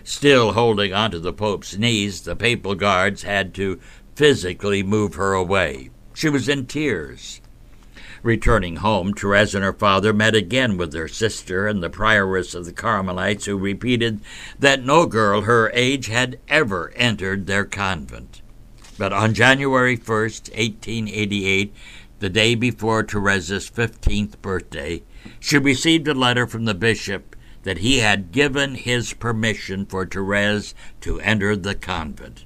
Still 0.02 0.52
holding 0.52 0.94
onto 0.94 1.18
the 1.18 1.32
Pope's 1.32 1.76
knees, 1.76 2.22
the 2.22 2.34
papal 2.34 2.74
guards 2.74 3.24
had 3.24 3.52
to 3.54 3.78
physically 4.14 4.82
move 4.82 5.14
her 5.14 5.34
away. 5.34 5.90
She 6.14 6.28
was 6.28 6.48
in 6.48 6.66
tears. 6.66 7.40
Returning 8.22 8.76
home, 8.76 9.14
Therese 9.14 9.54
and 9.54 9.64
her 9.64 9.72
father 9.72 10.12
met 10.12 10.34
again 10.34 10.76
with 10.76 10.92
their 10.92 11.08
sister 11.08 11.66
and 11.66 11.82
the 11.82 11.88
prioress 11.88 12.54
of 12.54 12.66
the 12.66 12.72
Carmelites, 12.72 13.46
who 13.46 13.56
repeated 13.56 14.20
that 14.58 14.84
no 14.84 15.06
girl 15.06 15.42
her 15.42 15.70
age 15.72 16.08
had 16.08 16.38
ever 16.48 16.92
entered 16.96 17.46
their 17.46 17.64
convent. 17.64 18.42
But 18.98 19.14
on 19.14 19.32
January 19.32 19.96
1st, 19.96 20.50
1888, 20.50 21.74
the 22.18 22.28
day 22.28 22.54
before 22.54 23.02
Therese's 23.02 23.70
15th 23.70 24.42
birthday, 24.42 25.02
she 25.38 25.56
received 25.56 26.06
a 26.06 26.12
letter 26.12 26.46
from 26.46 26.66
the 26.66 26.74
bishop 26.74 27.34
that 27.62 27.78
he 27.78 27.98
had 27.98 28.32
given 28.32 28.74
his 28.74 29.14
permission 29.14 29.86
for 29.86 30.04
Therese 30.04 30.74
to 31.00 31.20
enter 31.20 31.56
the 31.56 31.74
convent. 31.74 32.44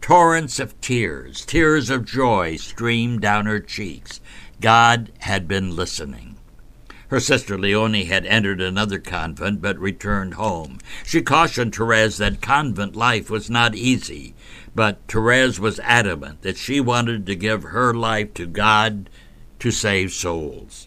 Torrents 0.00 0.58
of 0.58 0.80
tears, 0.80 1.44
tears 1.44 1.90
of 1.90 2.04
joy, 2.04 2.56
streamed 2.56 3.20
down 3.20 3.46
her 3.46 3.60
cheeks. 3.60 4.20
God 4.60 5.12
had 5.20 5.46
been 5.46 5.76
listening. 5.76 6.36
Her 7.08 7.20
sister 7.20 7.58
Leonie 7.58 8.04
had 8.04 8.26
entered 8.26 8.60
another 8.60 8.98
convent 8.98 9.62
but 9.62 9.78
returned 9.78 10.34
home. 10.34 10.78
She 11.04 11.22
cautioned 11.22 11.74
Therese 11.74 12.18
that 12.18 12.42
convent 12.42 12.96
life 12.96 13.30
was 13.30 13.48
not 13.48 13.74
easy, 13.74 14.34
but 14.74 14.98
Therese 15.08 15.58
was 15.58 15.80
adamant 15.80 16.42
that 16.42 16.58
she 16.58 16.80
wanted 16.80 17.24
to 17.26 17.34
give 17.34 17.62
her 17.64 17.94
life 17.94 18.34
to 18.34 18.46
God 18.46 19.08
to 19.58 19.70
save 19.70 20.12
souls. 20.12 20.86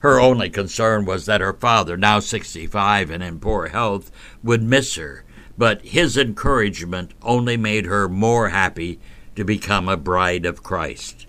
Her 0.00 0.18
only 0.18 0.48
concern 0.48 1.04
was 1.04 1.26
that 1.26 1.42
her 1.42 1.52
father, 1.52 1.96
now 1.98 2.20
65 2.20 3.10
and 3.10 3.22
in 3.22 3.38
poor 3.38 3.68
health, 3.68 4.10
would 4.42 4.62
miss 4.62 4.94
her 4.96 5.24
but 5.60 5.82
his 5.82 6.16
encouragement 6.16 7.12
only 7.20 7.54
made 7.54 7.84
her 7.84 8.08
more 8.08 8.48
happy 8.48 8.98
to 9.36 9.44
become 9.44 9.90
a 9.90 9.96
bride 9.96 10.46
of 10.46 10.62
Christ. 10.62 11.26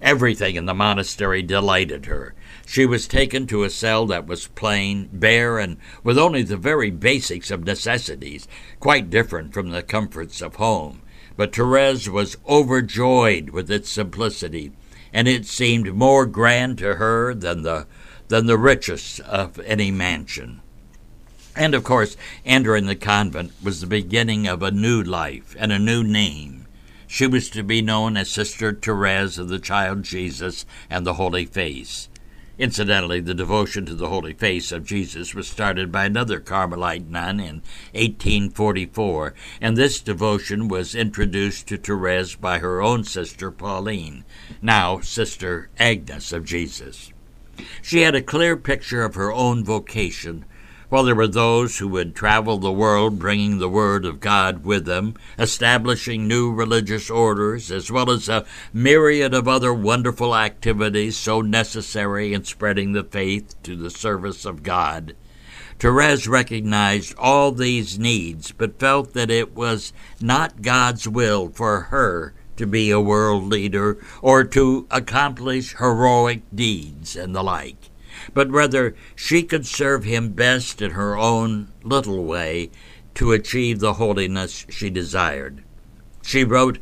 Everything 0.00 0.56
in 0.56 0.64
the 0.64 0.72
monastery 0.72 1.42
delighted 1.42 2.06
her. 2.06 2.32
She 2.66 2.86
was 2.86 3.06
taken 3.06 3.46
to 3.48 3.62
a 3.62 3.68
cell 3.68 4.06
that 4.06 4.26
was 4.26 4.46
plain, 4.46 5.10
bare, 5.12 5.58
and 5.58 5.76
with 6.02 6.16
only 6.16 6.42
the 6.42 6.56
very 6.56 6.90
basics 6.90 7.50
of 7.50 7.66
necessities, 7.66 8.48
quite 8.78 9.10
different 9.10 9.52
from 9.52 9.68
the 9.68 9.82
comforts 9.82 10.40
of 10.40 10.56
home. 10.56 11.02
But 11.36 11.54
Therese 11.54 12.08
was 12.08 12.38
overjoyed 12.48 13.50
with 13.50 13.70
its 13.70 13.90
simplicity, 13.90 14.72
and 15.12 15.28
it 15.28 15.44
seemed 15.44 15.92
more 15.92 16.24
grand 16.24 16.78
to 16.78 16.94
her 16.94 17.34
than 17.34 17.60
the 17.62 17.86
than 18.28 18.46
the 18.46 18.56
richest 18.56 19.20
of 19.20 19.58
any 19.58 19.90
mansion. 19.90 20.62
And 21.56 21.74
of 21.74 21.84
course, 21.84 22.16
entering 22.44 22.86
the 22.86 22.94
convent 22.94 23.52
was 23.62 23.80
the 23.80 23.86
beginning 23.86 24.46
of 24.46 24.62
a 24.62 24.70
new 24.70 25.02
life 25.02 25.56
and 25.58 25.72
a 25.72 25.78
new 25.78 26.02
name. 26.02 26.66
She 27.06 27.26
was 27.26 27.50
to 27.50 27.64
be 27.64 27.82
known 27.82 28.16
as 28.16 28.30
Sister 28.30 28.72
Therese 28.72 29.36
of 29.36 29.48
the 29.48 29.58
Child 29.58 30.04
Jesus 30.04 30.64
and 30.88 31.04
the 31.04 31.14
Holy 31.14 31.44
Face. 31.44 32.08
Incidentally, 32.56 33.20
the 33.20 33.34
devotion 33.34 33.86
to 33.86 33.94
the 33.94 34.10
Holy 34.10 34.34
Face 34.34 34.70
of 34.70 34.84
Jesus 34.84 35.34
was 35.34 35.48
started 35.48 35.90
by 35.90 36.04
another 36.04 36.38
Carmelite 36.38 37.08
nun 37.08 37.40
in 37.40 37.62
1844, 37.94 39.34
and 39.60 39.76
this 39.76 40.00
devotion 40.00 40.68
was 40.68 40.94
introduced 40.94 41.66
to 41.66 41.78
Therese 41.78 42.36
by 42.36 42.58
her 42.58 42.82
own 42.82 43.02
sister 43.02 43.50
Pauline, 43.50 44.24
now 44.60 45.00
Sister 45.00 45.70
Agnes 45.78 46.32
of 46.32 46.44
Jesus. 46.44 47.12
She 47.82 48.02
had 48.02 48.14
a 48.14 48.22
clear 48.22 48.56
picture 48.56 49.02
of 49.04 49.14
her 49.14 49.32
own 49.32 49.64
vocation 49.64 50.44
while 50.90 51.04
there 51.04 51.14
were 51.14 51.28
those 51.28 51.78
who 51.78 51.86
would 51.86 52.16
travel 52.16 52.58
the 52.58 52.72
world 52.72 53.16
bringing 53.18 53.58
the 53.58 53.68
Word 53.68 54.04
of 54.04 54.18
God 54.18 54.64
with 54.64 54.86
them, 54.86 55.14
establishing 55.38 56.26
new 56.26 56.52
religious 56.52 57.08
orders, 57.08 57.70
as 57.70 57.92
well 57.92 58.10
as 58.10 58.28
a 58.28 58.44
myriad 58.72 59.32
of 59.32 59.46
other 59.46 59.72
wonderful 59.72 60.36
activities 60.36 61.16
so 61.16 61.40
necessary 61.40 62.34
in 62.34 62.44
spreading 62.44 62.92
the 62.92 63.04
faith 63.04 63.54
to 63.62 63.76
the 63.76 63.88
service 63.88 64.44
of 64.44 64.64
God. 64.64 65.14
Therese 65.78 66.26
recognized 66.26 67.14
all 67.16 67.52
these 67.52 67.96
needs, 67.96 68.50
but 68.50 68.80
felt 68.80 69.14
that 69.14 69.30
it 69.30 69.54
was 69.54 69.92
not 70.20 70.60
God's 70.60 71.08
will 71.08 71.50
for 71.50 71.82
her 71.82 72.34
to 72.56 72.66
be 72.66 72.90
a 72.90 73.00
world 73.00 73.44
leader 73.44 73.96
or 74.20 74.42
to 74.42 74.88
accomplish 74.90 75.76
heroic 75.76 76.42
deeds 76.52 77.14
and 77.14 77.34
the 77.34 77.44
like 77.44 77.89
but 78.34 78.50
rather 78.50 78.94
she 79.14 79.42
could 79.42 79.66
serve 79.66 80.04
him 80.04 80.30
best 80.30 80.80
in 80.82 80.92
her 80.92 81.16
own 81.16 81.72
little 81.82 82.24
way 82.24 82.70
to 83.14 83.32
achieve 83.32 83.80
the 83.80 83.94
holiness 83.94 84.66
she 84.68 84.90
desired. 84.90 85.62
She 86.22 86.44
wrote, 86.44 86.78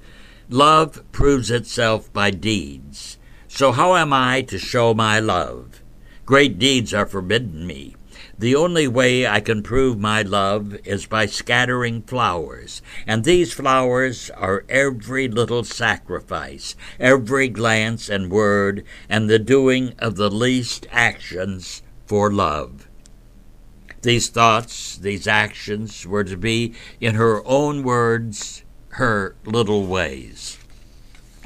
Love 0.48 1.02
proves 1.12 1.50
itself 1.50 2.12
by 2.12 2.30
deeds. 2.30 3.18
So 3.48 3.72
how 3.72 3.96
am 3.96 4.12
I 4.12 4.42
to 4.42 4.58
show 4.58 4.94
my 4.94 5.20
love? 5.20 5.82
Great 6.24 6.58
deeds 6.58 6.92
are 6.92 7.06
forbidden 7.06 7.66
me. 7.66 7.96
The 8.38 8.54
only 8.54 8.86
way 8.86 9.26
I 9.26 9.40
can 9.40 9.64
prove 9.64 9.98
my 9.98 10.22
love 10.22 10.76
is 10.84 11.06
by 11.06 11.26
scattering 11.26 12.02
flowers, 12.02 12.82
and 13.04 13.24
these 13.24 13.52
flowers 13.52 14.30
are 14.30 14.64
every 14.68 15.26
little 15.26 15.64
sacrifice, 15.64 16.76
every 17.00 17.48
glance 17.48 18.08
and 18.08 18.30
word, 18.30 18.84
and 19.08 19.28
the 19.28 19.40
doing 19.40 19.92
of 19.98 20.14
the 20.14 20.30
least 20.30 20.86
actions 20.92 21.82
for 22.06 22.30
love. 22.30 22.86
These 24.02 24.28
thoughts, 24.28 24.96
these 24.96 25.26
actions, 25.26 26.06
were 26.06 26.22
to 26.22 26.36
be, 26.36 26.74
in 27.00 27.16
her 27.16 27.44
own 27.44 27.82
words, 27.82 28.62
her 28.90 29.34
little 29.44 29.84
ways. 29.84 30.58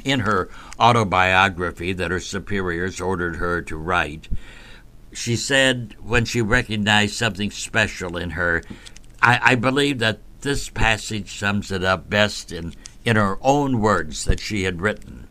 In 0.05 0.19
her 0.19 0.47
autobiography 0.79 1.93
that 1.93 2.11
her 2.11 2.19
superiors 2.19 3.01
ordered 3.01 3.37
her 3.37 3.63
to 3.63 3.77
write, 3.77 4.27
she 5.13 5.35
said 5.35 5.95
when 6.01 6.25
she 6.25 6.41
recognized 6.41 7.15
something 7.15 7.51
special 7.51 8.17
in 8.17 8.31
her, 8.31 8.63
I, 9.21 9.39
I 9.41 9.55
believe 9.55 9.99
that 9.99 10.19
this 10.41 10.69
passage 10.69 11.37
sums 11.37 11.71
it 11.71 11.83
up 11.83 12.09
best 12.09 12.51
in, 12.51 12.73
in 13.05 13.15
her 13.15 13.37
own 13.41 13.79
words 13.79 14.25
that 14.25 14.39
she 14.39 14.63
had 14.63 14.81
written. 14.81 15.27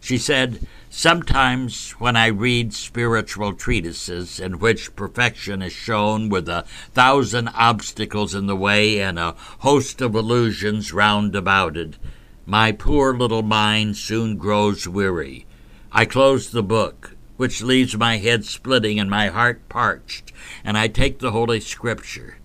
She 0.00 0.18
said, 0.18 0.66
Sometimes 0.88 1.90
when 1.98 2.16
I 2.16 2.28
read 2.28 2.72
spiritual 2.72 3.52
treatises 3.52 4.40
in 4.40 4.60
which 4.60 4.96
perfection 4.96 5.60
is 5.60 5.72
shown 5.72 6.28
with 6.28 6.48
a 6.48 6.64
thousand 6.94 7.48
obstacles 7.48 8.34
in 8.34 8.46
the 8.46 8.56
way 8.56 9.00
and 9.00 9.18
a 9.18 9.34
host 9.58 10.00
of 10.00 10.14
illusions 10.14 10.92
round 10.92 11.34
about 11.34 11.76
it, 11.76 11.98
my 12.46 12.70
poor 12.70 13.14
little 13.14 13.42
mind 13.42 13.96
soon 13.96 14.36
grows 14.36 14.86
weary. 14.86 15.44
I 15.90 16.04
close 16.04 16.50
the 16.50 16.62
book, 16.62 17.15
which 17.36 17.62
leaves 17.62 17.96
my 17.96 18.16
head 18.18 18.44
splitting 18.44 18.98
and 18.98 19.10
my 19.10 19.28
heart 19.28 19.68
parched, 19.68 20.32
and 20.64 20.76
I 20.76 20.88
take 20.88 21.18
the 21.18 21.32
Holy 21.32 21.60
Scripture. 21.60 22.38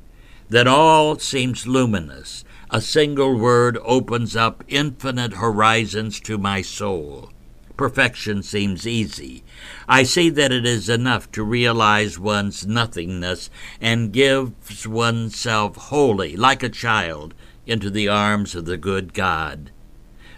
Then 0.49 0.67
all 0.67 1.17
seems 1.17 1.65
luminous. 1.67 2.43
a 2.69 2.79
single 2.79 3.37
word 3.37 3.77
opens 3.83 4.35
up 4.35 4.63
infinite 4.67 5.33
horizons 5.33 6.19
to 6.21 6.37
my 6.37 6.61
soul. 6.61 7.29
Perfection 7.75 8.43
seems 8.43 8.87
easy. 8.87 9.43
I 9.89 10.03
see 10.03 10.29
that 10.29 10.53
it 10.53 10.65
is 10.65 10.87
enough 10.87 11.31
to 11.33 11.43
realize 11.43 12.17
one's 12.17 12.65
nothingness 12.65 13.49
and 13.81 14.13
gives 14.13 14.87
oneself 14.87 15.75
wholly, 15.75 16.37
like 16.37 16.63
a 16.63 16.69
child, 16.69 17.33
into 17.65 17.89
the 17.89 18.07
arms 18.07 18.55
of 18.55 18.65
the 18.65 18.77
good 18.77 19.13
God 19.13 19.71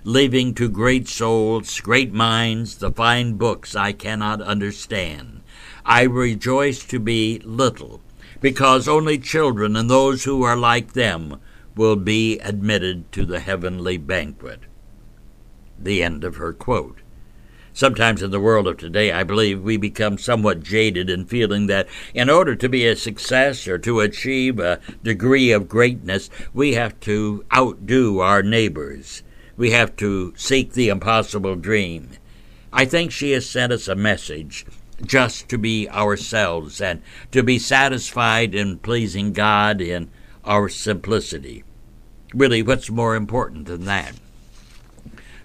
leaving 0.05 0.53
to 0.53 0.67
great 0.67 1.07
souls, 1.07 1.79
great 1.79 2.12
minds, 2.12 2.77
the 2.77 2.91
fine 2.91 3.33
books 3.33 3.74
I 3.74 3.93
cannot 3.93 4.41
understand. 4.41 5.41
I 5.86 6.03
rejoice 6.03 6.83
to 6.86 7.00
be 7.00 7.39
little, 7.45 8.01
because 8.41 8.88
only 8.88 9.17
children 9.17 9.77
and 9.77 9.89
those 9.89 10.25
who 10.25 10.43
are 10.43 10.57
like 10.57 10.91
them 10.91 11.39
will 11.75 11.95
be 11.95 12.38
admitted 12.39 13.10
to 13.13 13.25
the 13.25 13.39
heavenly 13.39 13.98
banquet. 13.98 14.62
The 15.79 16.03
end 16.03 16.25
of 16.25 16.36
her 16.36 16.51
quote. 16.51 17.00
Sometimes 17.72 18.22
in 18.22 18.29
the 18.29 18.41
world 18.41 18.67
of 18.67 18.77
today, 18.77 19.12
I 19.12 19.24
believe 19.24 19.63
we 19.63 19.77
become 19.77 20.17
somewhat 20.17 20.62
jaded 20.62 21.10
in 21.10 21.25
feeling 21.25 21.67
that 21.67 21.88
in 22.13 22.29
order 22.29 22.55
to 22.55 22.69
be 22.69 22.86
a 22.86 22.95
success 22.95 23.67
or 23.67 23.79
to 23.79 24.01
achieve 24.01 24.60
a 24.60 24.79
degree 25.01 25.51
of 25.51 25.69
greatness, 25.69 26.29
we 26.53 26.74
have 26.74 27.00
to 27.01 27.45
outdo 27.51 28.19
our 28.19 28.43
neighbors 28.43 29.24
we 29.55 29.72
have 29.72 29.95
to 29.98 30.33
seek 30.36 30.74
the 30.74 30.89
impossible 30.89 31.55
dream. 31.55 32.12
I 32.72 32.86
think 32.86 33.12
she 33.12 33.31
has 33.31 33.50
sent 33.50 33.72
us 33.72 33.88
a 33.88 33.95
message 33.95 34.65
just 35.05 35.50
to 35.50 35.57
be 35.57 35.89
ourselves 35.89 36.81
and 36.81 37.01
to 37.31 37.43
be 37.43 37.60
satisfied 37.60 38.55
in 38.55 38.79
pleasing 38.79 39.33
God 39.33 39.81
in 39.81 40.10
our 40.43 40.69
simplicity. 40.69 41.63
Really, 42.33 42.63
what's 42.63 42.89
more 42.89 43.15
important 43.15 43.67
than 43.67 43.86
that? 43.86 44.13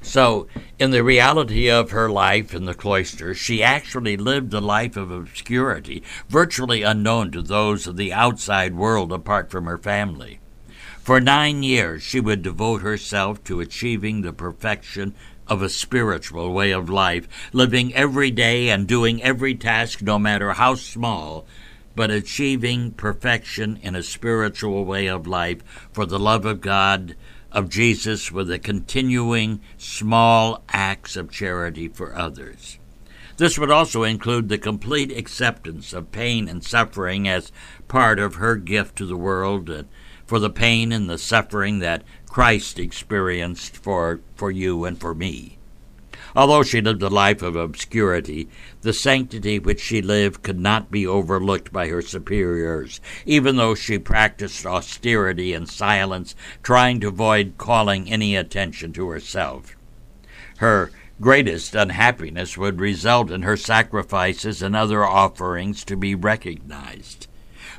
So, 0.00 0.46
in 0.78 0.90
the 0.90 1.04
reality 1.04 1.68
of 1.68 1.90
her 1.90 2.08
life 2.08 2.54
in 2.54 2.64
the 2.64 2.74
cloister, 2.74 3.34
she 3.34 3.62
actually 3.62 4.16
lived 4.16 4.54
a 4.54 4.60
life 4.60 4.96
of 4.96 5.10
obscurity, 5.10 6.02
virtually 6.28 6.82
unknown 6.82 7.30
to 7.32 7.42
those 7.42 7.86
of 7.86 7.96
the 7.96 8.12
outside 8.12 8.74
world 8.74 9.12
apart 9.12 9.50
from 9.50 9.66
her 9.66 9.76
family. 9.76 10.40
For 11.08 11.22
nine 11.22 11.62
years, 11.62 12.02
she 12.02 12.20
would 12.20 12.42
devote 12.42 12.82
herself 12.82 13.42
to 13.44 13.60
achieving 13.60 14.20
the 14.20 14.34
perfection 14.34 15.14
of 15.46 15.62
a 15.62 15.70
spiritual 15.70 16.52
way 16.52 16.70
of 16.70 16.90
life, 16.90 17.26
living 17.54 17.94
every 17.94 18.30
day 18.30 18.68
and 18.68 18.86
doing 18.86 19.22
every 19.22 19.54
task, 19.54 20.02
no 20.02 20.18
matter 20.18 20.52
how 20.52 20.74
small, 20.74 21.46
but 21.96 22.10
achieving 22.10 22.90
perfection 22.90 23.78
in 23.82 23.96
a 23.96 24.02
spiritual 24.02 24.84
way 24.84 25.06
of 25.06 25.26
life 25.26 25.62
for 25.94 26.04
the 26.04 26.18
love 26.18 26.44
of 26.44 26.60
God, 26.60 27.16
of 27.50 27.70
Jesus, 27.70 28.30
with 28.30 28.48
the 28.48 28.58
continuing 28.58 29.62
small 29.78 30.62
acts 30.68 31.16
of 31.16 31.30
charity 31.30 31.88
for 31.88 32.14
others. 32.14 32.78
This 33.38 33.58
would 33.58 33.70
also 33.70 34.02
include 34.02 34.50
the 34.50 34.58
complete 34.58 35.16
acceptance 35.16 35.94
of 35.94 36.12
pain 36.12 36.48
and 36.48 36.62
suffering 36.62 37.26
as 37.26 37.50
part 37.88 38.18
of 38.18 38.34
her 38.34 38.56
gift 38.56 38.96
to 38.96 39.06
the 39.06 39.16
world 39.16 39.86
for 40.28 40.38
the 40.38 40.50
pain 40.50 40.92
and 40.92 41.08
the 41.08 41.18
suffering 41.18 41.78
that 41.78 42.04
Christ 42.28 42.78
experienced 42.78 43.76
for, 43.76 44.20
for 44.37 44.50
you 44.50 44.85
and 44.85 45.00
for 45.00 45.14
me. 45.14 45.58
Although 46.37 46.62
she 46.62 46.82
lived 46.82 47.02
a 47.02 47.08
life 47.08 47.40
of 47.40 47.56
obscurity, 47.56 48.49
the 48.82 48.92
sanctity 48.92 49.58
which 49.58 49.80
she 49.80 50.02
lived 50.02 50.42
could 50.42 50.61
not 50.61 50.90
be 50.90 51.06
overlooked 51.06 51.73
by 51.73 51.88
her 51.88 52.02
superiors, 52.02 53.00
even 53.25 53.56
though 53.56 53.75
she 53.75 53.99
practiced 53.99 54.66
austerity 54.66 55.54
and 55.54 55.66
silence, 55.66 56.37
trying 56.62 57.00
to 57.00 57.08
avoid 57.08 57.54
calling 57.56 58.11
any 58.11 58.37
attention 58.37 58.92
to 58.92 59.08
herself. 59.08 59.75
Her 60.58 60.90
greatest 61.20 61.75
unhappiness 61.75 62.58
would 62.58 62.80
result 62.80 63.30
in 63.30 63.42
her 63.42 63.56
sacrifices 63.56 64.61
and 64.61 64.76
other 64.76 65.04
offerings 65.04 65.82
to 65.85 65.97
be 65.97 66.14
recognized. 66.14 67.26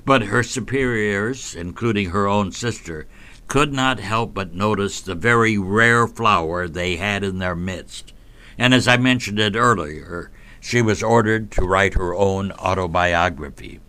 But 0.06 0.24
her 0.24 0.44
superiors, 0.44 1.56
including 1.56 2.10
her 2.10 2.28
own 2.28 2.52
sister, 2.52 3.08
could 3.48 3.74
not 3.74 4.00
help 4.00 4.34
but 4.34 4.54
notice 4.54 5.02
the 5.02 5.16
very 5.16 5.58
rare 5.58 6.08
flower 6.08 6.68
they 6.68 6.98
had 6.98 7.24
in 7.24 7.40
their 7.40 7.56
midst. 7.56 8.14
And 8.58 8.74
as 8.74 8.88
I 8.88 8.98
mentioned 8.98 9.40
it 9.40 9.56
earlier, 9.56 10.32
she 10.60 10.82
was 10.82 11.02
ordered 11.02 11.52
to 11.52 11.66
write 11.66 11.96
her 11.96 12.14
own 12.14 12.52
autobiography. 12.54 13.80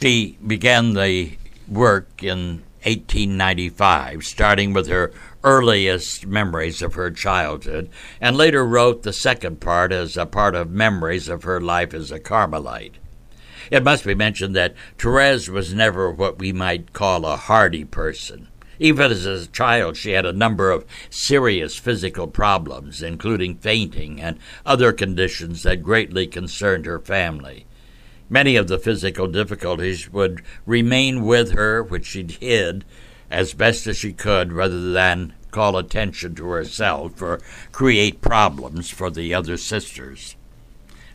She 0.00 0.38
began 0.46 0.94
the 0.94 1.32
work 1.68 2.22
in 2.22 2.62
1895, 2.84 4.24
starting 4.24 4.72
with 4.72 4.88
her 4.88 5.12
earliest 5.44 6.26
memories 6.26 6.80
of 6.82 6.94
her 6.94 7.10
childhood, 7.10 7.90
and 8.20 8.36
later 8.36 8.64
wrote 8.64 9.02
the 9.02 9.12
second 9.12 9.60
part 9.60 9.92
as 9.92 10.16
a 10.16 10.24
part 10.24 10.54
of 10.54 10.70
memories 10.70 11.28
of 11.28 11.42
her 11.42 11.60
life 11.60 11.92
as 11.92 12.10
a 12.10 12.18
Carmelite. 12.18 12.96
It 13.70 13.84
must 13.84 14.04
be 14.04 14.14
mentioned 14.16 14.56
that 14.56 14.74
Therese 14.98 15.48
was 15.48 15.72
never 15.72 16.10
what 16.10 16.38
we 16.38 16.52
might 16.52 16.92
call 16.92 17.24
a 17.24 17.36
hardy 17.36 17.84
person. 17.84 18.48
Even 18.80 19.12
as 19.12 19.26
a 19.26 19.46
child, 19.46 19.96
she 19.96 20.12
had 20.12 20.26
a 20.26 20.32
number 20.32 20.70
of 20.70 20.86
serious 21.08 21.76
physical 21.76 22.26
problems, 22.26 23.02
including 23.02 23.56
fainting 23.56 24.20
and 24.20 24.38
other 24.66 24.92
conditions 24.92 25.62
that 25.62 25.82
greatly 25.82 26.26
concerned 26.26 26.86
her 26.86 26.98
family. 26.98 27.66
Many 28.28 28.56
of 28.56 28.68
the 28.68 28.78
physical 28.78 29.28
difficulties 29.28 30.10
would 30.12 30.42
remain 30.66 31.24
with 31.24 31.52
her, 31.52 31.82
which 31.82 32.06
she 32.06 32.26
hid 32.40 32.84
as 33.30 33.54
best 33.54 33.86
as 33.86 33.96
she 33.96 34.12
could 34.12 34.52
rather 34.52 34.90
than 34.92 35.34
call 35.50 35.76
attention 35.76 36.34
to 36.36 36.46
herself 36.46 37.20
or 37.22 37.40
create 37.70 38.20
problems 38.20 38.90
for 38.90 39.10
the 39.10 39.34
other 39.34 39.56
sisters. 39.56 40.36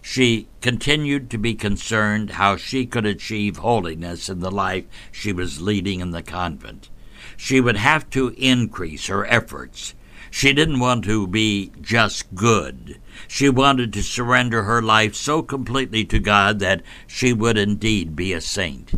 She 0.08 0.48
continued 0.62 1.32
to 1.32 1.40
be 1.40 1.56
concerned 1.56 2.30
how 2.30 2.58
she 2.58 2.86
could 2.86 3.08
achieve 3.08 3.58
holiness 3.58 4.30
in 4.30 4.40
the 4.40 4.52
life 4.52 4.86
she 5.12 5.34
was 5.34 5.64
leading 5.64 6.00
in 6.00 6.12
the 6.12 6.22
convent. 6.22 6.92
She 7.36 7.60
would 7.60 7.78
have 7.78 8.08
to 8.12 8.36
increase 8.38 9.08
her 9.08 9.26
efforts. 9.26 9.96
She 10.30 10.54
didn't 10.54 10.80
want 10.80 11.06
to 11.06 11.26
be 11.26 11.72
just 11.82 12.36
good. 12.36 13.02
She 13.28 13.50
wanted 13.50 13.92
to 13.94 14.04
surrender 14.04 14.64
her 14.64 14.80
life 14.80 15.16
so 15.16 15.42
completely 15.42 16.06
to 16.06 16.20
God 16.20 16.60
that 16.60 16.84
she 17.08 17.34
would 17.34 17.58
indeed 17.58 18.16
be 18.16 18.32
a 18.32 18.42
saint. 18.42 18.94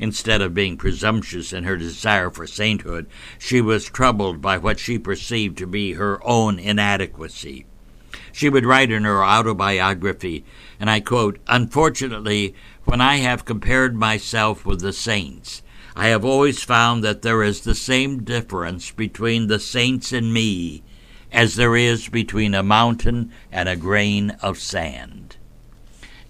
Instead 0.00 0.42
of 0.42 0.54
being 0.54 0.76
presumptuous 0.76 1.52
in 1.52 1.62
her 1.62 1.76
desire 1.76 2.30
for 2.30 2.48
sainthood, 2.48 3.06
she 3.38 3.60
was 3.60 3.84
troubled 3.84 4.42
by 4.42 4.58
what 4.58 4.80
she 4.80 4.98
perceived 4.98 5.56
to 5.58 5.68
be 5.68 5.92
her 5.92 6.20
own 6.26 6.58
inadequacy. 6.58 7.64
She 8.38 8.48
would 8.48 8.64
write 8.64 8.92
in 8.92 9.02
her 9.02 9.24
autobiography, 9.24 10.44
and 10.78 10.88
I 10.88 11.00
quote, 11.00 11.40
Unfortunately, 11.48 12.54
when 12.84 13.00
I 13.00 13.16
have 13.16 13.44
compared 13.44 13.96
myself 13.96 14.64
with 14.64 14.80
the 14.80 14.92
saints, 14.92 15.64
I 15.96 16.06
have 16.06 16.24
always 16.24 16.62
found 16.62 17.02
that 17.02 17.22
there 17.22 17.42
is 17.42 17.62
the 17.62 17.74
same 17.74 18.22
difference 18.22 18.92
between 18.92 19.48
the 19.48 19.58
saints 19.58 20.12
and 20.12 20.32
me 20.32 20.84
as 21.32 21.56
there 21.56 21.74
is 21.74 22.08
between 22.08 22.54
a 22.54 22.62
mountain 22.62 23.32
and 23.50 23.68
a 23.68 23.74
grain 23.74 24.36
of 24.40 24.58
sand. 24.58 25.36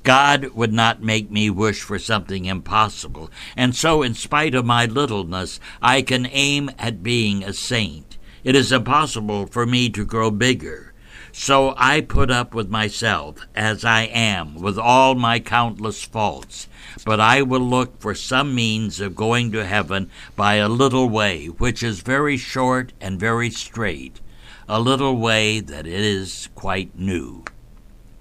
God 0.03 0.53
would 0.55 0.73
not 0.73 1.03
make 1.03 1.31
me 1.31 1.51
wish 1.51 1.83
for 1.83 1.99
something 1.99 2.47
impossible, 2.47 3.31
and 3.55 3.77
so, 3.77 4.01
in 4.01 4.15
spite 4.15 4.55
of 4.55 4.65
my 4.65 4.87
littleness, 4.87 5.61
I 5.83 6.01
can 6.01 6.25
aim 6.33 6.71
at 6.79 7.03
being 7.03 7.45
a 7.45 7.53
saint. 7.53 8.17
It 8.45 8.57
is 8.57 8.73
impossible 8.73 9.45
for 9.45 9.67
me 9.67 9.91
to 9.91 10.07
grow 10.07 10.31
bigger. 10.31 10.88
So 11.33 11.75
I 11.77 12.01
put 12.01 12.31
up 12.31 12.55
with 12.55 12.71
myself 12.71 13.47
as 13.55 13.85
I 13.85 14.03
am, 14.03 14.55
with 14.55 14.79
all 14.79 15.15
my 15.15 15.39
countless 15.39 16.03
faults. 16.03 16.69
But 17.05 17.21
I 17.21 17.43
will 17.43 17.61
look 17.61 18.01
for 18.01 18.15
some 18.15 18.55
means 18.55 19.01
of 19.01 19.15
going 19.15 19.53
to 19.53 19.65
heaven 19.67 20.11
by 20.37 20.55
a 20.55 20.69
little 20.69 21.09
way, 21.09 21.47
which 21.47 21.83
is 21.83 22.01
very 22.01 22.37
short 22.37 22.93
and 23.01 23.21
very 23.21 23.51
straight, 23.51 24.21
a 24.69 24.81
little 24.81 25.17
way 25.17 25.61
that 25.61 25.87
is 25.87 26.49
quite 26.55 26.99
new. 26.99 27.45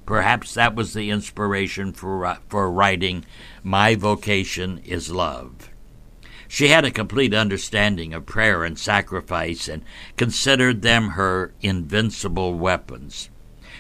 Perhaps 0.06 0.54
that 0.54 0.76
was 0.76 0.94
the 0.94 1.10
inspiration 1.10 1.92
for, 1.92 2.26
uh, 2.26 2.38
for 2.48 2.72
writing 2.72 3.26
My 3.64 3.96
Vocation 3.96 4.80
is 4.86 5.12
Love. 5.12 5.70
She 6.48 6.70
had 6.70 6.86
a 6.86 6.92
complete 6.92 7.34
understanding 7.34 8.14
of 8.14 8.26
prayer 8.26 8.64
and 8.64 8.80
sacrifice 8.80 9.68
and 9.68 9.84
considered 10.16 10.82
them 10.82 11.10
her 11.12 11.54
invincible 11.62 12.54
weapons. 12.54 13.30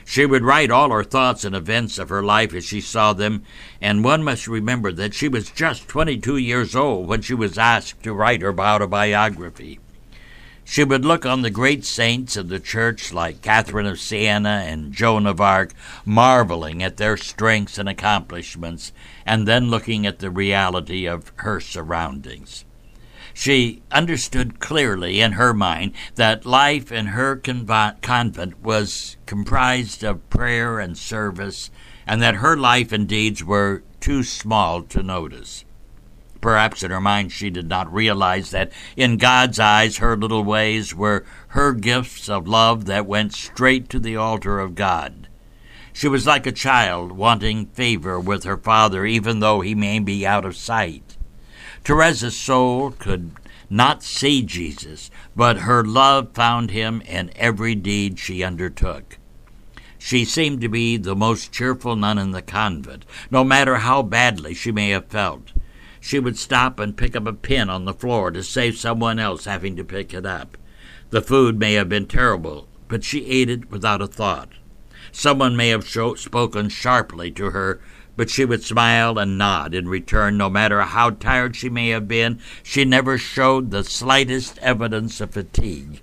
She 0.06 0.26
would 0.26 0.44
write 0.44 0.72
all 0.72 0.92
her 0.92 1.04
thoughts 1.04 1.44
and 1.44 1.56
events 1.56 1.98
of 1.98 2.10
her 2.10 2.24
life 2.24 2.54
as 2.54 2.66
she 2.66 2.80
saw 2.80 3.14
them, 3.14 3.44
and 3.82 4.04
one 4.04 4.24
must 4.24 4.48
remember 4.48 4.92
that 4.94 5.14
she 5.14 5.28
was 5.28 5.50
just 5.50 5.88
22 5.88 6.38
years 6.38 6.76
old 6.76 7.08
when 7.08 7.22
she 7.22 7.34
was 7.34 7.58
asked 7.58 8.04
to 8.04 8.14
write 8.14 8.42
her 8.42 8.58
autobiography. 8.58 9.80
She 10.70 10.84
would 10.84 11.06
look 11.06 11.26
on 11.26 11.44
the 11.44 11.50
great 11.50 11.86
saints 11.86 12.36
of 12.36 12.50
the 12.50 12.60
church 12.60 13.14
like 13.14 13.42
Catherine 13.42 13.86
of 13.86 14.02
Siena 14.02 14.66
and 14.68 14.92
Joan 14.92 15.26
of 15.26 15.40
Arc, 15.40 15.72
marveling 16.04 16.84
at 16.84 16.98
their 16.98 17.16
strengths 17.16 17.78
and 17.78 17.88
accomplishments, 17.88 18.92
and 19.26 19.48
then 19.48 19.70
looking 19.70 20.06
at 20.06 20.20
the 20.20 20.30
reality 20.30 21.08
of 21.08 21.32
her 21.38 21.62
surroundings. 21.62 22.66
She 23.34 23.82
understood 23.94 24.60
clearly 24.60 25.22
in 25.22 25.32
her 25.32 25.54
mind 25.54 25.94
that 26.16 26.46
life 26.46 26.92
in 26.92 27.08
her 27.08 27.38
convent 27.38 28.62
was 28.62 29.16
comprised 29.26 30.04
of 30.04 30.30
prayer 30.30 30.80
and 30.80 30.98
service, 30.98 31.72
and 32.06 32.22
that 32.22 32.36
her 32.36 32.58
life 32.58 32.92
and 32.92 33.08
deeds 33.08 33.42
were 33.42 33.84
too 34.02 34.22
small 34.22 34.84
to 34.84 35.02
notice. 35.02 35.64
Perhaps 36.48 36.82
in 36.82 36.92
her 36.92 37.02
mind 37.02 37.34
she 37.34 37.50
did 37.50 37.68
not 37.68 37.94
realize 37.94 38.52
that 38.52 38.72
in 38.96 39.18
God's 39.18 39.60
eyes 39.60 39.98
her 39.98 40.16
little 40.16 40.46
ways 40.46 40.96
were 40.96 41.26
her 41.50 41.74
gifts 41.74 42.30
of 42.30 42.48
love 42.48 42.86
that 42.86 43.06
went 43.06 43.34
straight 43.34 43.90
to 43.90 44.00
the 44.00 44.16
altar 44.16 44.58
of 44.62 44.74
God. 44.74 45.28
She 45.92 46.08
was 46.08 46.26
like 46.26 46.48
a 46.48 46.54
child 46.54 47.12
wanting 47.12 47.66
favor 47.66 48.18
with 48.18 48.46
her 48.46 48.56
father, 48.56 49.06
even 49.06 49.42
though 49.42 49.60
he 49.60 49.76
may 49.76 50.00
be 50.00 50.26
out 50.26 50.46
of 50.46 50.56
sight. 50.56 51.18
Teresa's 51.84 52.38
soul 52.38 52.92
could 52.92 53.32
not 53.70 54.02
see 54.02 54.42
Jesus, 54.42 55.12
but 55.36 55.58
her 55.68 55.84
love 55.84 56.32
found 56.34 56.72
him 56.72 57.02
in 57.02 57.30
every 57.36 57.76
deed 57.76 58.20
she 58.20 58.42
undertook. 58.42 59.18
She 59.98 60.24
seemed 60.24 60.62
to 60.62 60.70
be 60.70 60.96
the 60.96 61.14
most 61.14 61.52
cheerful 61.52 61.98
nun 61.98 62.18
in 62.18 62.32
the 62.32 62.42
convent, 62.42 63.04
no 63.30 63.44
matter 63.44 63.76
how 63.80 64.02
badly 64.02 64.54
she 64.54 64.72
may 64.72 64.92
have 64.92 65.08
felt. 65.08 65.52
She 66.08 66.20
would 66.20 66.40
stop 66.40 66.80
and 66.80 66.96
pick 66.96 67.18
up 67.18 67.28
a 67.28 67.34
pin 67.34 67.70
on 67.70 67.84
the 67.84 67.94
floor 67.94 68.32
to 68.32 68.42
save 68.42 68.78
someone 68.78 69.20
else 69.20 69.44
having 69.44 69.76
to 69.76 69.84
pick 69.84 70.14
it 70.14 70.26
up. 70.26 70.58
The 71.10 71.22
food 71.22 71.60
may 71.60 71.74
have 71.74 71.90
been 71.90 72.06
terrible, 72.06 72.70
but 72.88 73.04
she 73.04 73.26
ate 73.26 73.50
it 73.50 73.70
without 73.70 74.02
a 74.02 74.08
thought. 74.08 74.54
Someone 75.12 75.58
may 75.58 75.68
have 75.68 75.86
spoken 75.86 76.70
sharply 76.70 77.30
to 77.32 77.50
her, 77.50 77.82
but 78.16 78.30
she 78.30 78.46
would 78.46 78.64
smile 78.64 79.20
and 79.20 79.38
nod 79.38 79.74
in 79.74 79.90
return, 79.90 80.38
no 80.38 80.50
matter 80.50 80.80
how 80.84 81.10
tired 81.10 81.58
she 81.58 81.68
may 81.68 81.90
have 81.90 82.08
been. 82.08 82.40
She 82.64 82.86
never 82.86 83.18
showed 83.18 83.72
the 83.72 83.84
slightest 83.84 84.58
evidence 84.60 85.20
of 85.20 85.32
fatigue. 85.32 86.00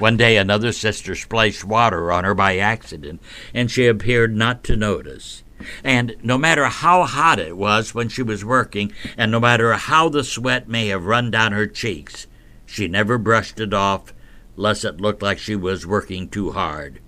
One 0.00 0.16
day 0.16 0.36
another 0.36 0.72
sister 0.72 1.14
splashed 1.14 1.62
water 1.62 2.10
on 2.10 2.24
her 2.24 2.34
by 2.34 2.58
accident, 2.58 3.20
and 3.54 3.70
she 3.70 3.86
appeared 3.86 4.34
not 4.34 4.64
to 4.64 4.74
notice. 4.74 5.44
And 5.82 6.16
no 6.22 6.38
matter 6.38 6.66
how 6.66 7.04
hot 7.04 7.38
it 7.38 7.56
was 7.56 7.94
when 7.94 8.08
she 8.08 8.22
was 8.22 8.44
working, 8.44 8.92
and 9.16 9.30
no 9.30 9.40
matter 9.40 9.72
how 9.74 10.08
the 10.08 10.24
sweat 10.24 10.68
may 10.68 10.88
have 10.88 11.04
run 11.04 11.30
down 11.30 11.52
her 11.52 11.66
cheeks, 11.66 12.26
she 12.64 12.86
never 12.86 13.18
brushed 13.18 13.58
it 13.60 13.72
off, 13.72 14.12
lest 14.56 14.84
it 14.84 15.00
looked 15.00 15.22
like 15.22 15.38
she 15.38 15.56
was 15.56 15.86
working 15.86 16.28
too 16.28 16.52
hard. 16.52 17.00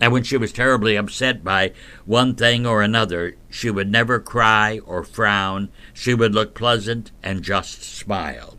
And 0.00 0.12
when 0.12 0.24
she 0.24 0.36
was 0.36 0.52
terribly 0.52 0.96
upset 0.96 1.44
by 1.44 1.72
one 2.04 2.34
thing 2.34 2.66
or 2.66 2.82
another, 2.82 3.36
she 3.48 3.70
would 3.70 3.90
never 3.90 4.18
cry 4.18 4.80
or 4.84 5.04
frown. 5.04 5.68
She 5.94 6.12
would 6.12 6.34
look 6.34 6.54
pleasant 6.54 7.12
and 7.22 7.44
just 7.44 7.84
smile. 7.84 8.56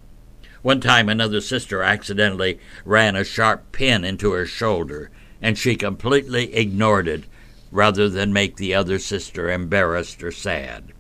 One 0.62 0.80
time 0.80 1.10
another 1.10 1.42
sister 1.42 1.84
accidentally 1.84 2.60
ran 2.86 3.18
a 3.18 3.26
sharp 3.26 3.74
pin 3.74 4.06
into 4.06 4.32
her 4.32 4.46
shoulder, 4.46 5.12
and 5.42 5.58
she 5.58 5.76
completely 5.76 6.56
ignored 6.56 7.10
it 7.10 7.26
rather 7.74 8.08
than 8.08 8.32
make 8.32 8.56
the 8.56 8.74
other 8.74 9.00
sister 9.00 9.50
embarrassed 9.50 10.24
or 10.24 10.32
sad. 10.32 10.94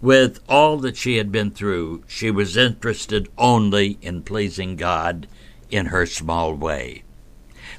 With 0.00 0.40
all 0.48 0.76
that 0.78 0.96
she 0.96 1.16
had 1.16 1.32
been 1.32 1.50
through, 1.50 2.04
she 2.06 2.30
was 2.30 2.56
interested 2.56 3.28
only 3.36 3.98
in 4.02 4.22
pleasing 4.22 4.76
God 4.76 5.26
in 5.70 5.86
her 5.86 6.06
small 6.06 6.54
way. 6.54 7.02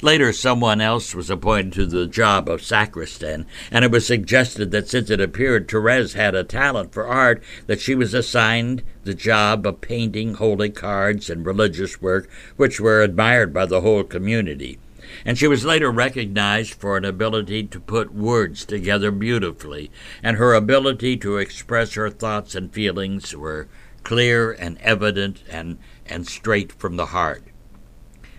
Later, 0.01 0.33
someone 0.33 0.81
else 0.81 1.13
was 1.13 1.29
appointed 1.29 1.73
to 1.73 1.85
the 1.85 2.07
job 2.07 2.49
of 2.49 2.63
sacristan, 2.63 3.45
and 3.71 3.85
it 3.85 3.91
was 3.91 4.05
suggested 4.05 4.71
that 4.71 4.89
since 4.89 5.09
it 5.09 5.21
appeared 5.21 5.67
Therese 5.67 6.13
had 6.13 6.35
a 6.35 6.43
talent 6.43 6.91
for 6.91 7.05
art, 7.05 7.41
that 7.67 7.79
she 7.79 7.95
was 7.95 8.13
assigned 8.13 8.81
the 9.03 9.13
job 9.13 9.65
of 9.65 9.81
painting 9.81 10.35
holy 10.35 10.69
cards 10.69 11.29
and 11.29 11.45
religious 11.45 12.01
work, 12.01 12.29
which 12.57 12.79
were 12.79 13.01
admired 13.01 13.53
by 13.53 13.65
the 13.65 13.81
whole 13.81 14.03
community 14.03 14.79
and 15.25 15.37
she 15.37 15.47
was 15.47 15.65
later 15.65 15.91
recognized 15.91 16.73
for 16.73 16.97
an 16.97 17.05
ability 17.05 17.63
to 17.63 17.79
put 17.79 18.13
words 18.13 18.65
together 18.65 19.11
beautifully, 19.11 19.91
and 20.23 20.37
her 20.37 20.53
ability 20.53 21.17
to 21.17 21.37
express 21.37 21.93
her 21.93 22.09
thoughts 22.09 22.55
and 22.55 22.73
feelings 22.73 23.35
were 23.35 23.67
clear 24.03 24.51
and 24.51 24.77
evident 24.79 25.43
and, 25.49 25.77
and 26.05 26.27
straight 26.27 26.71
from 26.71 26.95
the 26.95 27.07
heart. 27.07 27.43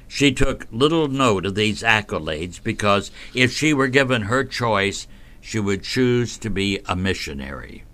She 0.09 0.33
took 0.33 0.67
little 0.73 1.07
note 1.07 1.47
of 1.47 1.55
these 1.55 1.83
accolades 1.83 2.61
because 2.63 3.13
if 3.35 3.53
she 3.53 3.73
were 3.73 3.87
given 3.87 4.23
her 4.23 4.43
choice, 4.43 5.07
she 5.41 5.61
would 5.61 5.85
choose 5.85 6.37
to 6.39 6.51
be 6.51 6.81
a 6.87 6.97
missionary. 6.97 7.85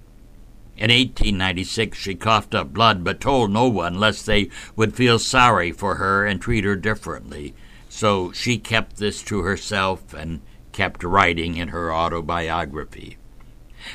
In 0.79 0.90
1896, 0.90 1.96
she 1.96 2.14
coughed 2.14 2.55
up 2.55 2.72
blood 2.72 3.03
but 3.05 3.20
told 3.20 3.51
no 3.51 3.68
one 3.68 4.01
lest 4.01 4.27
they 4.27 4.51
would 4.75 4.94
feel 4.94 5.18
sorry 5.18 5.72
for 5.72 5.96
her 5.96 6.27
and 6.27 6.40
treat 6.40 6.64
her 6.64 6.77
differently. 6.77 7.55
So 7.96 8.30
she 8.30 8.59
kept 8.59 8.98
this 8.98 9.22
to 9.22 9.40
herself 9.40 10.12
and 10.12 10.42
kept 10.72 11.02
writing 11.02 11.56
in 11.56 11.68
her 11.68 11.90
autobiography. 11.90 13.16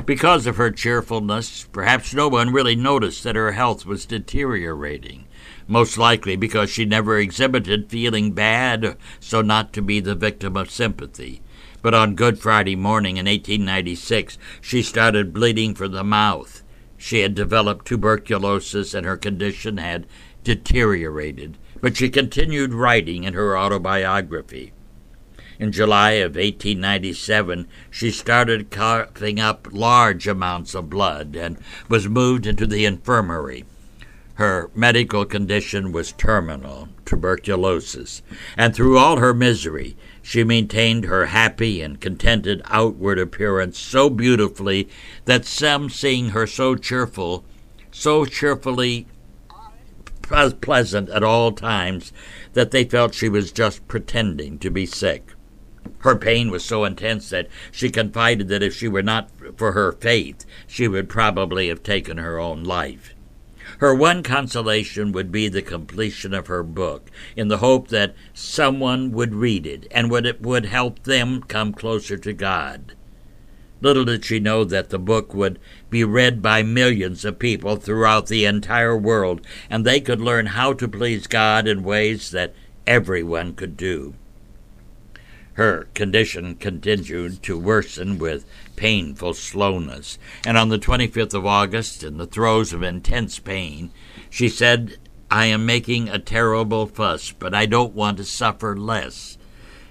Because 0.08 0.48
of 0.48 0.58
her 0.58 0.72
cheerfulness, 0.72 1.68
perhaps 1.72 2.12
no 2.12 2.28
one 2.28 2.52
really 2.52 2.76
noticed 2.76 3.24
that 3.24 3.36
her 3.36 3.52
health 3.52 3.86
was 3.86 4.08
deteriorating, 4.08 5.28
most 5.68 6.00
likely 6.00 6.36
because 6.36 6.72
she 6.72 6.84
never 6.84 7.20
exhibited 7.20 7.92
feeling 7.92 8.32
bad 8.32 8.98
so 9.20 9.44
not 9.44 9.72
to 9.74 9.84
be 9.84 10.00
the 10.00 10.16
victim 10.16 10.58
of 10.58 10.72
sympathy. 10.72 11.44
But 11.84 11.94
on 11.94 12.16
Good 12.16 12.40
Friday 12.40 12.76
morning 12.76 13.18
in 13.18 13.28
1896, 13.28 14.40
she 14.62 14.82
started 14.82 15.32
bleeding 15.32 15.76
from 15.76 15.92
the 15.92 16.04
mouth. 16.04 16.64
She 16.98 17.20
had 17.20 17.36
developed 17.36 17.86
tuberculosis 17.86 18.96
and 18.96 19.06
her 19.06 19.18
condition 19.18 19.78
had 19.78 20.08
deteriorated 20.44 21.60
but 21.82 21.98
she 21.98 22.10
continued 22.10 22.74
writing 22.74 23.24
in 23.24 23.34
her 23.34 23.58
autobiography. 23.58 24.72
In 25.60 25.72
July 25.72 26.12
of 26.14 26.36
1897, 26.36 27.68
she 27.90 28.10
started 28.10 28.72
coughing 28.72 29.40
up 29.40 29.68
large 29.72 30.28
amounts 30.28 30.74
of 30.74 30.90
blood 30.90 31.36
and 31.36 31.58
was 31.90 32.08
moved 32.08 32.48
into 32.48 32.66
the 32.66 32.86
infirmary. 32.86 33.66
Her 34.36 34.72
medical 34.74 35.26
condition 35.26 35.92
was 35.92 36.14
terminal 36.14 36.90
tuberculosis, 37.06 38.24
and 38.58 38.74
through 38.74 38.98
all 38.98 39.18
her 39.18 39.36
misery, 39.36 39.96
she 40.24 40.44
maintained 40.44 41.06
her 41.06 41.28
happy 41.28 41.82
and 41.82 42.02
contented 42.02 42.62
outward 42.66 43.20
appearance 43.20 43.78
so 43.78 44.10
beautifully 44.10 44.90
that 45.26 45.46
some, 45.46 45.90
seeing 45.90 46.30
her 46.30 46.48
so 46.48 46.76
cheerful, 46.76 47.44
so 47.92 48.26
cheerfully 48.26 49.06
pleasant 50.62 51.10
at 51.10 51.24
all 51.24 51.52
times 51.52 52.12
that 52.54 52.72
they 52.72 52.84
felt 52.84 53.14
she 53.14 53.30
was 53.30 53.52
just 53.52 53.88
pretending 53.88 54.58
to 54.60 54.70
be 54.70 54.86
sick. 54.86 55.34
Her 56.00 56.16
pain 56.16 56.52
was 56.52 56.64
so 56.64 56.84
intense 56.84 57.30
that 57.30 57.48
she 57.72 57.90
confided 57.90 58.48
that 58.48 58.64
if 58.64 58.76
she 58.76 58.88
were 58.88 59.04
not 59.04 59.30
for 59.58 59.72
her 59.72 59.92
faith, 59.92 60.46
she 60.68 60.88
would 60.88 61.10
probably 61.10 61.68
have 61.68 61.84
taken 61.84 62.18
her 62.18 62.40
own 62.40 62.64
life. 62.64 63.14
Her 63.80 63.96
one 63.96 64.22
consolation 64.22 65.12
would 65.12 65.32
be 65.32 65.48
the 65.48 65.62
completion 65.62 66.34
of 66.34 66.48
her 66.48 66.64
book, 66.64 67.10
in 67.36 67.48
the 67.48 67.58
hope 67.58 67.88
that 67.88 68.16
someone 68.34 69.12
would 69.12 69.34
read 69.34 69.66
it 69.66 69.88
and 69.92 70.12
would 70.12 70.26
it 70.26 70.42
would 70.42 70.66
help 70.66 71.04
them 71.04 71.42
come 71.44 71.74
closer 71.74 72.18
to 72.18 72.34
God. 72.34 72.96
Little 73.82 74.06
did 74.06 74.24
she 74.24 74.40
know 74.40 74.64
that 74.64 74.92
the 74.92 75.00
book 75.00 75.34
would 75.34 75.60
be 75.90 76.04
read 76.04 76.42
by 76.42 76.62
millions 76.62 77.26
of 77.26 77.40
people 77.40 77.76
throughout 77.76 78.28
the 78.28 78.46
entire 78.46 78.96
world, 78.96 79.42
and 79.70 79.84
they 79.84 80.00
could 80.00 80.22
learn 80.22 80.48
how 80.48 80.74
to 80.74 80.88
please 80.88 81.26
God 81.26 81.68
in 81.68 81.84
ways 81.84 82.30
that 82.30 82.54
everyone 82.86 83.54
could 83.54 83.76
do. 83.76 84.14
Her 85.54 85.88
condition 85.96 86.56
continued 86.56 87.42
to 87.44 87.58
worsen 87.58 88.20
with 88.20 88.46
painful 88.76 89.34
slowness, 89.34 90.20
and 90.46 90.58
on 90.58 90.70
the 90.70 90.80
25th 90.80 91.34
of 91.34 91.46
August, 91.46 92.04
in 92.04 92.18
the 92.18 92.28
throes 92.28 92.74
of 92.74 92.84
intense 92.84 93.40
pain, 93.40 93.92
she 94.30 94.48
said, 94.48 94.98
I 95.30 95.48
am 95.48 95.66
making 95.66 96.08
a 96.08 96.20
terrible 96.20 96.86
fuss, 96.86 97.32
but 97.32 97.54
I 97.54 97.66
don't 97.66 97.94
want 97.94 98.18
to 98.18 98.26
suffer 98.26 98.78
less. 98.78 99.38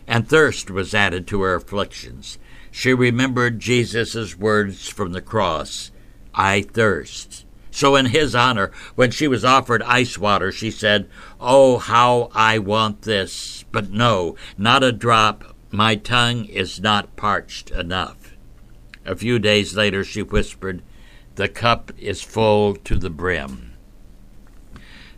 And 0.07 0.29
thirst 0.29 0.71
was 0.71 0.95
added 0.95 1.27
to 1.29 1.43
her 1.43 1.55
afflictions 1.55 2.39
she 2.71 2.95
remembered 2.95 3.61
Jesus' 3.61 4.37
words 4.37 4.89
from 4.89 5.13
the 5.13 5.21
cross 5.21 5.91
I 6.35 6.63
thirst. 6.63 7.45
So, 7.71 7.97
in 7.97 8.07
his 8.07 8.35
honor, 8.35 8.73
when 8.95 9.11
she 9.11 9.29
was 9.29 9.45
offered 9.45 9.83
ice 9.83 10.19
water, 10.19 10.51
she 10.51 10.71
said, 10.71 11.09
Oh, 11.41 11.79
how 11.79 12.31
I 12.35 12.59
want 12.59 13.03
this! 13.03 13.65
But 13.71 13.91
no, 13.91 14.37
not 14.59 14.83
a 14.83 14.93
drop. 14.93 15.57
My 15.71 15.95
tongue 15.95 16.47
is 16.47 16.81
not 16.81 17.15
parched 17.17 17.71
enough. 17.71 18.35
A 19.05 19.15
few 19.15 19.39
days 19.39 19.77
later, 19.77 20.03
she 20.03 20.23
whispered, 20.23 20.83
The 21.37 21.49
cup 21.49 21.93
is 21.97 22.23
full 22.23 22.75
to 22.75 22.97
the 22.97 23.11
brim. 23.11 23.70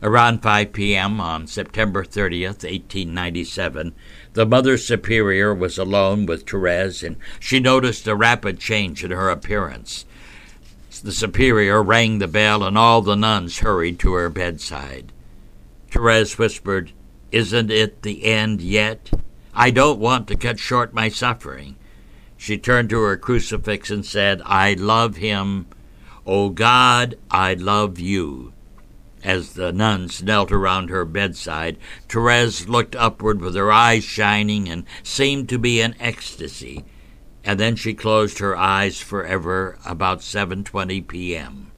Around 0.04 0.42
5 0.42 0.72
p.m. 0.72 1.20
on 1.20 1.46
September 1.46 2.04
30th, 2.04 2.64
1897, 2.64 3.94
the 4.32 4.44
Mother 4.44 4.76
Superior 4.76 5.54
was 5.54 5.78
alone 5.78 6.26
with 6.26 6.44
Therese, 6.44 7.04
and 7.04 7.16
she 7.38 7.60
noticed 7.60 8.08
a 8.08 8.16
rapid 8.16 8.58
change 8.58 9.04
in 9.04 9.12
her 9.12 9.30
appearance. 9.30 10.04
The 11.04 11.12
superior 11.12 11.80
rang 11.82 12.18
the 12.18 12.26
bell, 12.26 12.64
and 12.64 12.76
all 12.76 13.00
the 13.00 13.14
nuns 13.14 13.60
hurried 13.60 14.00
to 14.00 14.14
her 14.14 14.28
bedside. 14.28 15.12
Therese 15.92 16.36
whispered, 16.36 16.90
Isn't 17.30 17.70
it 17.70 18.02
the 18.02 18.24
end 18.24 18.60
yet? 18.60 19.10
I 19.54 19.70
don't 19.70 20.00
want 20.00 20.26
to 20.28 20.36
cut 20.36 20.58
short 20.58 20.92
my 20.92 21.10
suffering. 21.10 21.76
She 22.36 22.58
turned 22.58 22.90
to 22.90 23.00
her 23.02 23.16
crucifix 23.16 23.88
and 23.88 24.04
said, 24.04 24.42
I 24.44 24.74
love 24.74 25.18
him. 25.18 25.66
O 26.26 26.48
God, 26.48 27.16
I 27.30 27.54
love 27.54 28.00
you. 28.00 28.52
As 29.24 29.52
the 29.52 29.72
nuns 29.72 30.20
knelt 30.20 30.50
around 30.50 30.90
her 30.90 31.04
bedside, 31.04 31.76
Therese 32.08 32.66
looked 32.66 32.96
upward 32.96 33.40
with 33.40 33.54
her 33.54 33.70
eyes 33.70 34.02
shining 34.02 34.68
and 34.68 34.84
seemed 35.04 35.48
to 35.48 35.58
be 35.58 35.80
in 35.80 35.94
ecstasy, 36.00 36.84
and 37.44 37.58
then 37.60 37.76
she 37.76 37.94
closed 37.94 38.38
her 38.38 38.56
eyes 38.56 39.00
forever 39.00 39.78
about 39.86 40.22
7:20 40.22 41.06
p.m. 41.06 41.70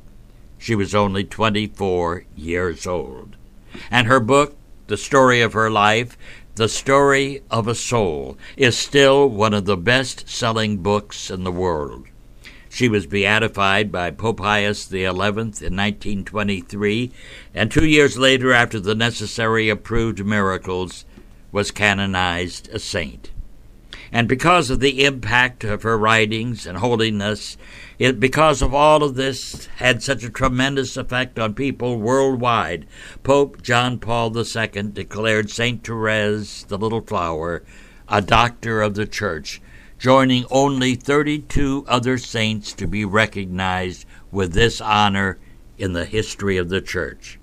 She 0.57 0.75
was 0.75 0.95
only 0.95 1.25
24 1.25 2.25
years 2.35 2.87
old, 2.87 3.37
and 3.91 4.07
her 4.07 4.21
book, 4.21 4.57
The 4.87 4.97
Story 4.97 5.43
of 5.43 5.53
Her 5.53 5.71
Life, 5.71 6.17
The 6.55 6.69
Story 6.71 7.43
of 7.51 7.69
a 7.69 7.75
Soul, 7.75 8.39
is 8.57 8.79
still 8.79 9.29
one 9.29 9.53
of 9.53 9.67
the 9.67 9.77
best-selling 9.77 10.79
books 10.79 11.31
in 11.31 11.45
the 11.45 11.53
world. 11.53 12.07
She 12.75 12.89
was 12.89 13.07
beatified 13.07 13.93
by 13.93 14.11
Pope 14.11 14.39
Pius 14.39 14.89
XI 14.89 15.05
in 15.05 15.15
1923, 15.15 17.13
and 17.55 17.71
two 17.71 17.87
years 17.87 18.19
later, 18.19 18.53
after 18.53 18.81
the 18.81 18.97
necessary 18.97 19.69
approved 19.69 20.27
miracles, 20.27 21.05
was 21.53 21.71
canonized 21.71 22.69
a 22.73 22.81
saint. 22.81 23.31
And 24.11 24.27
because 24.27 24.71
of 24.71 24.81
the 24.81 25.05
impact 25.05 25.63
of 25.63 25.85
her 25.85 25.97
writings 25.97 26.67
and 26.67 26.79
holiness, 26.79 27.57
it, 28.01 28.19
because 28.19 28.61
of 28.61 28.75
all 28.75 29.05
of 29.05 29.15
this, 29.15 29.67
had 29.77 30.03
such 30.03 30.25
a 30.25 30.29
tremendous 30.29 30.97
effect 30.97 31.39
on 31.39 31.55
people 31.55 32.01
worldwide, 32.01 32.87
Pope 33.23 33.63
John 33.63 34.01
Paul 34.01 34.37
II 34.37 34.83
declared 34.93 35.49
Saint 35.49 35.85
Therese, 35.87 36.65
the 36.65 36.77
Little 36.77 37.03
Flower, 37.03 37.63
a 38.09 38.21
doctor 38.21 38.83
of 38.83 38.95
the 38.95 39.07
Church 39.07 39.61
joining 39.99 40.45
only 40.51 40.95
32 40.95 41.85
other 41.87 42.19
saints 42.19 42.73
to 42.75 42.87
be 42.87 43.05
recognized 43.05 44.05
with 44.31 44.53
this 44.53 44.81
honor 44.81 45.39
in 45.79 45.93
the 45.93 46.05
history 46.05 46.57
of 46.57 46.69
the 46.69 46.81
Church. 46.81 47.39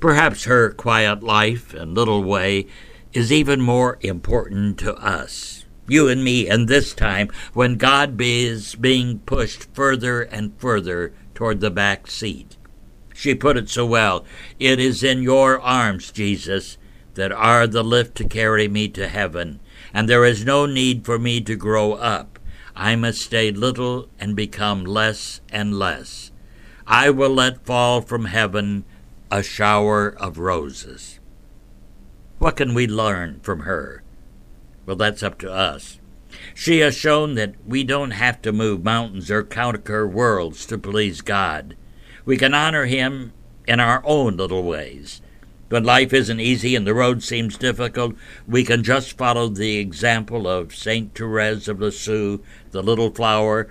Perhaps 0.00 0.44
her 0.44 0.70
quiet 0.70 1.22
life 1.22 1.72
and 1.72 1.94
little 1.94 2.22
way 2.22 2.66
is 3.12 3.32
even 3.32 3.60
more 3.60 3.98
important 4.00 4.78
to 4.78 4.94
us, 4.96 5.64
you 5.88 6.08
and 6.08 6.22
me, 6.22 6.48
in 6.48 6.66
this 6.66 6.94
time 6.94 7.28
when 7.52 7.76
God 7.76 8.20
is 8.20 8.74
being 8.74 9.20
pushed 9.20 9.74
further 9.74 10.22
and 10.22 10.58
further 10.58 11.14
toward 11.34 11.60
the 11.60 11.70
back 11.70 12.06
seat. 12.06 12.56
She 13.14 13.34
put 13.34 13.56
it 13.56 13.68
so 13.68 13.86
well 13.86 14.24
It 14.58 14.78
is 14.78 15.02
in 15.02 15.22
your 15.22 15.60
arms, 15.60 16.10
Jesus, 16.10 16.76
that 17.14 17.32
are 17.32 17.66
the 17.66 17.84
lift 17.84 18.14
to 18.16 18.24
carry 18.24 18.68
me 18.68 18.88
to 18.88 19.08
heaven 19.08 19.60
and 19.92 20.08
there 20.08 20.24
is 20.24 20.44
no 20.44 20.66
need 20.66 21.04
for 21.04 21.18
me 21.18 21.40
to 21.40 21.56
grow 21.56 21.92
up. 21.92 22.38
I 22.74 22.96
must 22.96 23.20
stay 23.20 23.50
little 23.50 24.08
and 24.18 24.34
become 24.34 24.84
less 24.84 25.40
and 25.50 25.78
less. 25.78 26.30
I 26.86 27.10
will 27.10 27.30
let 27.30 27.64
fall 27.64 28.00
from 28.00 28.26
heaven 28.26 28.84
a 29.30 29.42
shower 29.42 30.08
of 30.08 30.38
roses. 30.38 31.20
What 32.38 32.56
can 32.56 32.74
we 32.74 32.86
learn 32.86 33.40
from 33.42 33.60
her? 33.60 34.02
Well, 34.84 34.96
that's 34.96 35.22
up 35.22 35.38
to 35.38 35.50
us. 35.50 36.00
She 36.54 36.80
has 36.80 36.94
shown 36.94 37.34
that 37.36 37.54
we 37.66 37.84
don't 37.84 38.10
have 38.10 38.42
to 38.42 38.52
move 38.52 38.82
mountains 38.82 39.30
or 39.30 39.42
conquer 39.42 40.06
worlds 40.08 40.66
to 40.66 40.76
please 40.76 41.20
God. 41.20 41.76
We 42.24 42.36
can 42.36 42.52
honor 42.52 42.86
Him 42.86 43.32
in 43.66 43.80
our 43.80 44.02
own 44.04 44.36
little 44.36 44.64
ways. 44.64 45.21
When 45.72 45.84
life 45.84 46.12
isn't 46.12 46.38
easy 46.38 46.76
and 46.76 46.86
the 46.86 46.92
road 46.92 47.22
seems 47.22 47.56
difficult, 47.56 48.14
we 48.46 48.62
can 48.62 48.82
just 48.82 49.16
follow 49.16 49.48
the 49.48 49.78
example 49.78 50.46
of 50.46 50.74
Saint 50.74 51.14
Therese 51.14 51.66
of 51.66 51.80
Lisieux, 51.80 52.40
the 52.72 52.82
little 52.82 53.08
flower, 53.08 53.70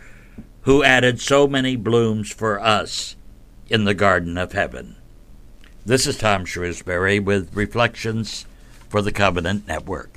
who 0.62 0.84
added 0.84 1.22
so 1.22 1.46
many 1.48 1.76
blooms 1.76 2.34
for 2.34 2.60
us 2.60 3.16
in 3.70 3.84
the 3.84 3.94
Garden 3.94 4.36
of 4.40 4.54
Heaven. 4.54 4.96
This 5.86 6.08
is 6.08 6.18
Tom 6.18 6.44
Shrewsbury 6.44 7.20
with 7.20 7.56
Reflections 7.56 8.48
for 8.90 9.04
the 9.04 9.12
Covenant 9.12 9.68
Network. 9.68 10.11